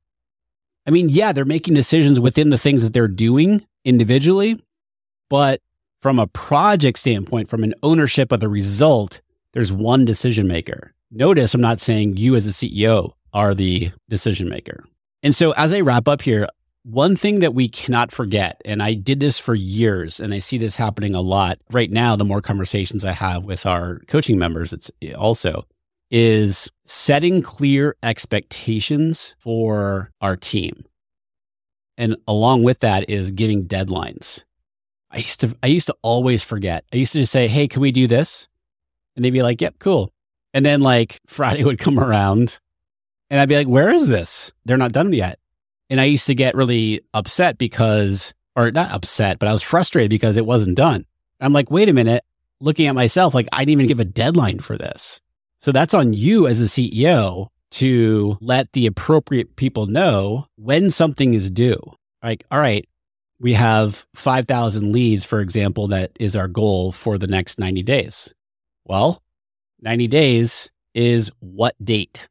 I 0.86 0.90
mean, 0.90 1.08
yeah, 1.10 1.32
they're 1.32 1.44
making 1.44 1.74
decisions 1.74 2.18
within 2.18 2.50
the 2.50 2.58
things 2.58 2.82
that 2.82 2.92
they're 2.92 3.08
doing 3.08 3.66
individually, 3.84 4.58
but 5.28 5.60
from 6.00 6.18
a 6.18 6.26
project 6.28 6.98
standpoint, 6.98 7.48
from 7.48 7.62
an 7.62 7.74
ownership 7.82 8.32
of 8.32 8.40
the 8.40 8.48
result, 8.48 9.20
there's 9.52 9.72
one 9.72 10.04
decision 10.04 10.48
maker. 10.48 10.94
Notice 11.10 11.54
I'm 11.54 11.60
not 11.60 11.80
saying 11.80 12.16
you 12.16 12.36
as 12.36 12.44
the 12.44 12.50
CEO 12.50 13.12
are 13.32 13.54
the 13.54 13.90
decision 14.08 14.48
maker. 14.48 14.84
And 15.22 15.34
so 15.34 15.52
as 15.52 15.72
I 15.72 15.80
wrap 15.80 16.08
up 16.08 16.22
here, 16.22 16.46
one 16.82 17.16
thing 17.16 17.40
that 17.40 17.52
we 17.52 17.68
cannot 17.68 18.10
forget, 18.10 18.60
and 18.64 18.82
I 18.82 18.94
did 18.94 19.20
this 19.20 19.38
for 19.38 19.54
years, 19.54 20.18
and 20.18 20.32
I 20.32 20.38
see 20.38 20.56
this 20.56 20.76
happening 20.76 21.14
a 21.14 21.20
lot 21.20 21.58
right 21.70 21.90
now, 21.90 22.16
the 22.16 22.24
more 22.24 22.40
conversations 22.40 23.04
I 23.04 23.12
have 23.12 23.44
with 23.44 23.66
our 23.66 23.98
coaching 24.08 24.38
members, 24.38 24.72
it's 24.72 24.90
also 25.16 25.66
is 26.10 26.70
setting 26.84 27.42
clear 27.42 27.96
expectations 28.02 29.36
for 29.38 30.10
our 30.20 30.36
team. 30.36 30.84
And 31.96 32.16
along 32.26 32.64
with 32.64 32.80
that 32.80 33.08
is 33.08 33.30
giving 33.30 33.66
deadlines. 33.66 34.44
I 35.10 35.18
used 35.18 35.40
to 35.40 35.56
I 35.62 35.66
used 35.66 35.86
to 35.88 35.96
always 36.02 36.42
forget. 36.42 36.84
I 36.92 36.96
used 36.96 37.12
to 37.12 37.20
just 37.20 37.32
say, 37.32 37.48
"Hey, 37.48 37.68
can 37.68 37.82
we 37.82 37.92
do 37.92 38.06
this?" 38.06 38.48
And 39.14 39.24
they'd 39.24 39.30
be 39.30 39.42
like, 39.42 39.60
"Yep, 39.60 39.76
cool." 39.78 40.12
And 40.54 40.64
then 40.64 40.80
like 40.80 41.20
Friday 41.26 41.64
would 41.64 41.78
come 41.78 41.98
around 41.98 42.60
and 43.28 43.40
I'd 43.40 43.48
be 43.48 43.56
like, 43.56 43.68
"Where 43.68 43.90
is 43.90 44.08
this? 44.08 44.52
They're 44.64 44.76
not 44.76 44.92
done 44.92 45.12
yet." 45.12 45.38
And 45.90 46.00
I 46.00 46.04
used 46.04 46.28
to 46.28 46.34
get 46.34 46.54
really 46.54 47.00
upset 47.12 47.58
because, 47.58 48.32
or 48.54 48.70
not 48.70 48.92
upset, 48.92 49.40
but 49.40 49.48
I 49.48 49.52
was 49.52 49.62
frustrated 49.62 50.10
because 50.10 50.36
it 50.36 50.46
wasn't 50.46 50.76
done. 50.76 51.04
I'm 51.40 51.52
like, 51.52 51.70
wait 51.70 51.88
a 51.88 51.92
minute, 51.92 52.24
looking 52.60 52.86
at 52.86 52.94
myself, 52.94 53.34
like 53.34 53.48
I 53.52 53.64
didn't 53.64 53.80
even 53.80 53.88
give 53.88 54.00
a 54.00 54.04
deadline 54.04 54.60
for 54.60 54.76
this. 54.78 55.20
So 55.60 55.72
that's 55.72 55.94
on 55.94 56.14
you 56.14 56.46
as 56.46 56.58
the 56.58 56.64
CEO 56.64 57.48
to 57.72 58.38
let 58.40 58.72
the 58.72 58.86
appropriate 58.86 59.56
people 59.56 59.86
know 59.86 60.46
when 60.56 60.90
something 60.90 61.34
is 61.34 61.50
due. 61.50 61.80
Like, 62.22 62.44
all 62.50 62.58
right, 62.58 62.88
we 63.38 63.52
have 63.54 64.06
5,000 64.14 64.92
leads, 64.92 65.24
for 65.24 65.40
example, 65.40 65.88
that 65.88 66.12
is 66.18 66.34
our 66.34 66.48
goal 66.48 66.92
for 66.92 67.18
the 67.18 67.26
next 67.26 67.58
90 67.58 67.82
days. 67.82 68.34
Well, 68.84 69.22
90 69.80 70.08
days 70.08 70.70
is 70.94 71.30
what 71.40 71.74
date? 71.82 72.28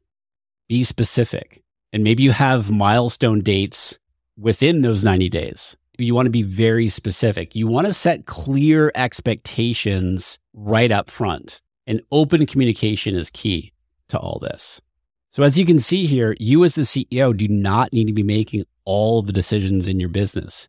Be 0.68 0.84
specific. 0.84 1.62
And 1.92 2.04
maybe 2.04 2.22
you 2.22 2.32
have 2.32 2.70
milestone 2.70 3.40
dates 3.40 3.98
within 4.38 4.82
those 4.82 5.02
90 5.04 5.28
days. 5.28 5.76
You 5.98 6.14
want 6.14 6.26
to 6.26 6.30
be 6.30 6.42
very 6.42 6.88
specific. 6.88 7.54
You 7.54 7.66
want 7.66 7.86
to 7.86 7.92
set 7.92 8.26
clear 8.26 8.90
expectations 8.94 10.38
right 10.54 10.90
up 10.90 11.10
front. 11.10 11.60
And 11.90 12.02
open 12.12 12.46
communication 12.46 13.16
is 13.16 13.30
key 13.30 13.72
to 14.10 14.18
all 14.18 14.38
this. 14.38 14.80
So, 15.28 15.42
as 15.42 15.58
you 15.58 15.66
can 15.66 15.80
see 15.80 16.06
here, 16.06 16.36
you 16.38 16.62
as 16.62 16.76
the 16.76 16.82
CEO 16.82 17.36
do 17.36 17.48
not 17.48 17.92
need 17.92 18.06
to 18.06 18.12
be 18.12 18.22
making 18.22 18.62
all 18.84 19.22
the 19.22 19.32
decisions 19.32 19.88
in 19.88 19.98
your 19.98 20.08
business. 20.08 20.68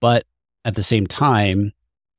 But 0.00 0.24
at 0.64 0.74
the 0.74 0.82
same 0.82 1.06
time, 1.06 1.70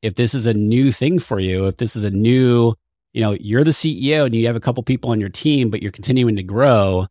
if 0.01 0.15
this 0.15 0.33
is 0.33 0.47
a 0.47 0.53
new 0.53 0.93
thing 0.93 1.19
for 1.19 1.41
you, 1.41 1.67
if 1.67 1.75
this 1.75 1.97
is 1.97 2.05
a 2.05 2.09
new, 2.09 2.73
you 3.11 3.21
know, 3.21 3.33
you're 3.33 3.65
the 3.65 3.71
CEO 3.71 4.25
and 4.27 4.33
you 4.33 4.47
have 4.47 4.55
a 4.55 4.61
couple 4.61 4.81
people 4.81 5.11
on 5.11 5.19
your 5.19 5.27
team, 5.29 5.69
but 5.69 5.81
you're 5.81 5.91
continuing 5.91 6.37
to 6.37 6.43
grow, 6.43 7.07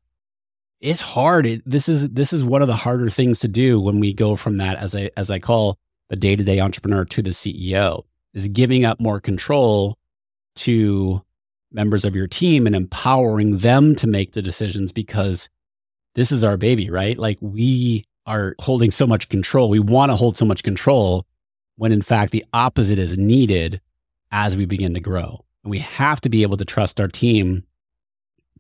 it's 0.81 1.03
hard. 1.03 1.45
It, 1.45 1.63
this 1.67 1.87
is 1.87 2.09
this 2.09 2.33
is 2.33 2.43
one 2.43 2.63
of 2.63 2.69
the 2.69 2.77
harder 2.77 3.11
things 3.11 3.41
to 3.41 3.49
do 3.49 3.79
when 3.79 4.01
we 4.01 4.15
go 4.15 4.37
from 4.37 4.57
that 4.57 4.79
as 4.79 4.97
I 4.97 5.11
as 5.19 5.31
I 5.31 5.39
call 5.39 5.77
the 6.09 6.17
day 6.17 6.35
to 6.35 6.43
day 6.43 6.61
entrepreneur 6.61 7.05
to 7.05 7.21
the 7.21 7.31
CEO 7.31 8.05
is 8.33 8.49
giving 8.49 8.87
up 8.87 9.01
more 9.01 9.21
control 9.21 9.99
to 10.57 11.23
members 11.73 12.05
of 12.05 12.17
your 12.17 12.27
team 12.27 12.67
and 12.67 12.75
empowering 12.75 13.59
them 13.59 13.95
to 13.97 14.07
make 14.07 14.33
the 14.33 14.43
decisions 14.43 14.93
because 14.93 15.49
this 16.15 16.33
is 16.33 16.43
our 16.43 16.57
baby, 16.57 16.91
right? 16.91 17.17
Like 17.17 17.39
we 17.41 18.05
are 18.27 18.55
holding 18.61 18.91
so 18.91 19.07
much 19.07 19.29
control. 19.29 19.71
We 19.71 19.79
want 19.79 20.11
to 20.11 20.17
hold 20.17 20.37
so 20.37 20.45
much 20.45 20.63
control 20.63 21.27
when 21.77 21.93
in 21.93 22.03
fact 22.03 22.33
the 22.33 22.45
opposite 22.53 22.99
is 22.99 23.17
needed 23.17 23.81
as 24.31 24.57
we 24.57 24.67
begin 24.67 24.95
to 24.95 25.01
grow. 25.01 25.45
And 25.65 25.71
we 25.71 25.79
have 25.79 26.21
to 26.23 26.29
be 26.29 26.43
able 26.43 26.57
to 26.57 26.65
trust 26.65 27.01
our 27.01 27.09
team 27.09 27.65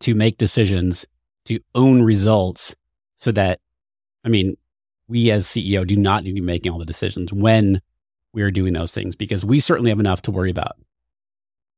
to 0.01 0.15
make 0.15 0.39
decisions, 0.39 1.07
to 1.47 1.61
own 1.75 2.03
results 2.03 2.75
so 3.17 3.33
that, 3.33 3.61
I 4.25 4.29
mean, 4.29 4.57
we 5.09 5.31
as 5.31 5.47
CEO 5.47 5.87
do 5.87 5.97
not 5.97 6.23
need 6.23 6.31
to 6.31 6.35
be 6.35 6.41
making 6.41 6.73
all 6.73 6.79
the 6.79 6.85
decisions 6.85 7.33
when 7.33 7.81
we 8.33 8.43
are 8.43 8.51
doing 8.51 8.73
those 8.73 8.93
things 8.93 9.17
because 9.17 9.45
we 9.45 9.61
certainly 9.61 9.91
have 9.91 10.01
enough 10.01 10.23
to 10.23 10.31
worry 10.31 10.51
about 10.51 10.77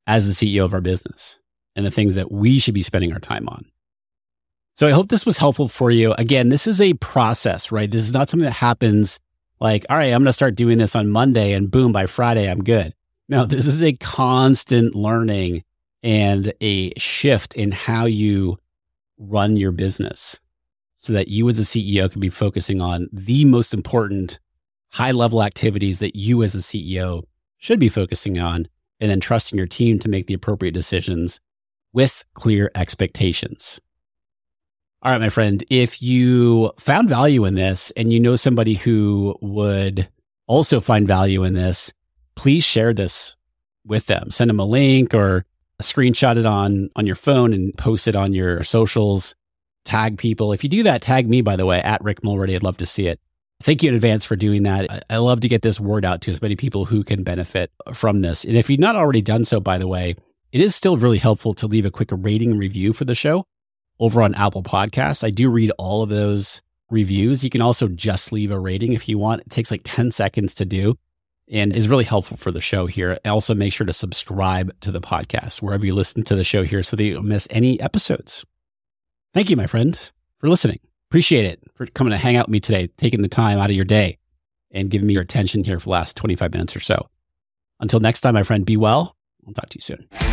as 0.07 0.25
the 0.25 0.31
CEO 0.31 0.65
of 0.65 0.73
our 0.73 0.81
business 0.81 1.41
and 1.75 1.85
the 1.85 1.91
things 1.91 2.15
that 2.15 2.31
we 2.31 2.59
should 2.59 2.73
be 2.73 2.83
spending 2.83 3.13
our 3.13 3.19
time 3.19 3.47
on. 3.47 3.65
So 4.73 4.87
I 4.87 4.91
hope 4.91 5.09
this 5.09 5.25
was 5.25 5.37
helpful 5.37 5.67
for 5.67 5.91
you. 5.91 6.13
Again, 6.13 6.49
this 6.49 6.65
is 6.65 6.81
a 6.81 6.93
process, 6.95 7.71
right? 7.71 7.89
This 7.89 8.03
is 8.03 8.13
not 8.13 8.29
something 8.29 8.45
that 8.45 8.53
happens 8.53 9.19
like, 9.59 9.85
all 9.89 9.97
right, 9.97 10.11
I'm 10.11 10.21
going 10.21 10.25
to 10.25 10.33
start 10.33 10.55
doing 10.55 10.77
this 10.77 10.95
on 10.95 11.09
Monday 11.09 11.53
and 11.53 11.69
boom, 11.69 11.91
by 11.91 12.05
Friday, 12.05 12.49
I'm 12.49 12.63
good. 12.63 12.93
No, 13.29 13.45
this 13.47 13.67
is 13.67 13.83
a 13.83 13.93
constant 13.93 14.95
learning 14.95 15.63
and 16.01 16.53
a 16.61 16.91
shift 16.97 17.55
in 17.55 17.71
how 17.71 18.05
you 18.05 18.57
run 19.17 19.55
your 19.55 19.71
business 19.71 20.39
so 20.97 21.13
that 21.13 21.27
you 21.27 21.47
as 21.49 21.59
a 21.59 21.63
CEO 21.63 22.11
can 22.11 22.19
be 22.19 22.29
focusing 22.29 22.81
on 22.81 23.07
the 23.13 23.45
most 23.45 23.73
important 23.73 24.39
high 24.91 25.11
level 25.11 25.43
activities 25.43 25.99
that 25.99 26.15
you 26.15 26.43
as 26.43 26.55
a 26.55 26.59
CEO 26.59 27.23
should 27.57 27.79
be 27.79 27.89
focusing 27.89 28.39
on 28.39 28.67
and 28.99 29.09
then 29.09 29.19
trusting 29.19 29.57
your 29.57 29.67
team 29.67 29.99
to 29.99 30.09
make 30.09 30.27
the 30.27 30.33
appropriate 30.33 30.73
decisions 30.73 31.39
with 31.91 32.25
clear 32.33 32.71
expectations. 32.75 33.79
All 35.01 35.11
right, 35.11 35.19
my 35.19 35.29
friend, 35.29 35.63
if 35.69 36.01
you 36.01 36.71
found 36.79 37.09
value 37.09 37.43
in 37.43 37.55
this 37.55 37.91
and 37.91 38.13
you 38.13 38.19
know 38.19 38.37
somebody 38.37 38.75
who 38.75 39.35
would 39.41 40.07
also 40.47 40.79
find 40.79 41.07
value 41.07 41.43
in 41.43 41.53
this, 41.53 41.91
please 42.35 42.63
share 42.63 42.93
this 42.93 43.35
with 43.85 44.05
them. 44.05 44.31
Send 44.31 44.49
them 44.49 44.59
a 44.59 44.65
link 44.65 45.13
or 45.13 45.45
screenshot 45.81 46.37
it 46.37 46.45
on 46.45 46.89
on 46.95 47.05
your 47.05 47.15
phone 47.15 47.53
and 47.53 47.77
post 47.77 48.07
it 48.07 48.15
on 48.15 48.33
your 48.33 48.63
socials. 48.63 49.35
Tag 49.83 50.17
people. 50.17 50.53
If 50.53 50.63
you 50.63 50.69
do 50.69 50.83
that, 50.83 51.01
tag 51.01 51.29
me, 51.29 51.41
by 51.41 51.57
the 51.57 51.65
way, 51.65 51.81
at 51.81 52.01
Rick 52.01 52.23
Mulready. 52.23 52.55
I'd 52.55 52.63
love 52.63 52.77
to 52.77 52.85
see 52.85 53.07
it. 53.07 53.19
Thank 53.63 53.81
you 53.81 53.89
in 53.89 53.95
advance 53.95 54.25
for 54.25 54.35
doing 54.35 54.63
that. 54.63 55.05
I, 55.09 55.17
love 55.17 55.39
to 55.39 55.47
get 55.47 55.61
this 55.61 55.79
word 55.79 56.03
out 56.03 56.19
to 56.21 56.31
as 56.31 56.41
many 56.41 56.57
people 56.57 56.83
who 56.83 57.01
can 57.01 57.23
benefit 57.23 57.71
from 57.93 58.21
this. 58.21 58.43
And 58.43 58.57
if 58.57 58.69
you've 58.69 58.79
not 58.79 58.97
already 58.97 59.21
done 59.21 59.45
so, 59.45 59.61
by 59.61 59.77
the 59.77 59.87
way, 59.87 60.15
it 60.51 60.59
is 60.59 60.75
still 60.75 60.97
really 60.97 61.17
helpful 61.17 61.53
to 61.55 61.67
leave 61.67 61.85
a 61.85 61.91
quick 61.91 62.09
rating 62.11 62.57
review 62.57 62.91
for 62.91 63.05
the 63.05 63.15
show 63.15 63.45
over 64.01 64.21
on 64.21 64.35
Apple 64.35 64.63
Podcasts. 64.63 65.23
I 65.23 65.29
do 65.29 65.49
read 65.49 65.71
all 65.77 66.03
of 66.03 66.09
those 66.09 66.61
reviews. 66.89 67.43
You 67.43 67.49
can 67.49 67.61
also 67.61 67.87
just 67.87 68.33
leave 68.33 68.51
a 68.51 68.59
rating 68.59 68.91
if 68.91 69.07
you 69.07 69.17
want. 69.17 69.41
It 69.41 69.49
takes 69.49 69.71
like 69.71 69.81
10 69.85 70.11
seconds 70.11 70.55
to 70.55 70.65
do 70.65 70.97
and 71.49 71.73
is 71.73 71.87
really 71.87 72.03
helpful 72.03 72.35
for 72.35 72.51
the 72.51 72.61
show 72.61 72.85
here. 72.85 73.17
Also, 73.25 73.55
make 73.55 73.71
sure 73.71 73.87
to 73.87 73.93
subscribe 73.93 74.77
to 74.81 74.91
the 74.91 75.01
podcast 75.01 75.61
wherever 75.61 75.85
you 75.85 75.95
listen 75.95 76.23
to 76.23 76.35
the 76.35 76.43
show 76.43 76.63
here 76.63 76.83
so 76.83 76.97
that 76.97 77.03
you 77.03 77.13
don't 77.13 77.27
miss 77.27 77.47
any 77.49 77.79
episodes. 77.79 78.45
Thank 79.33 79.49
you, 79.49 79.55
my 79.55 79.67
friend, 79.67 80.11
for 80.37 80.49
listening. 80.49 80.79
Appreciate 81.13 81.45
it 81.45 81.61
for 81.75 81.85
coming 81.85 82.09
to 82.09 82.17
hang 82.17 82.37
out 82.37 82.47
with 82.47 82.53
me 82.53 82.59
today, 82.59 82.87
taking 82.97 83.21
the 83.21 83.27
time 83.27 83.59
out 83.59 83.69
of 83.69 83.75
your 83.75 83.85
day 83.85 84.17
and 84.71 84.89
giving 84.89 85.05
me 85.05 85.13
your 85.13 85.21
attention 85.21 85.63
here 85.63 85.79
for 85.79 85.83
the 85.83 85.91
last 85.91 86.17
25 86.17 86.51
minutes 86.51 86.75
or 86.75 86.79
so. 86.79 87.07
Until 87.79 87.99
next 87.99 88.21
time, 88.21 88.33
my 88.33 88.41
friend, 88.41 88.65
be 88.65 88.77
well. 88.77 89.15
I'll 89.45 89.53
talk 89.53 89.69
to 89.69 89.77
you 89.77 89.81
soon. 89.81 90.32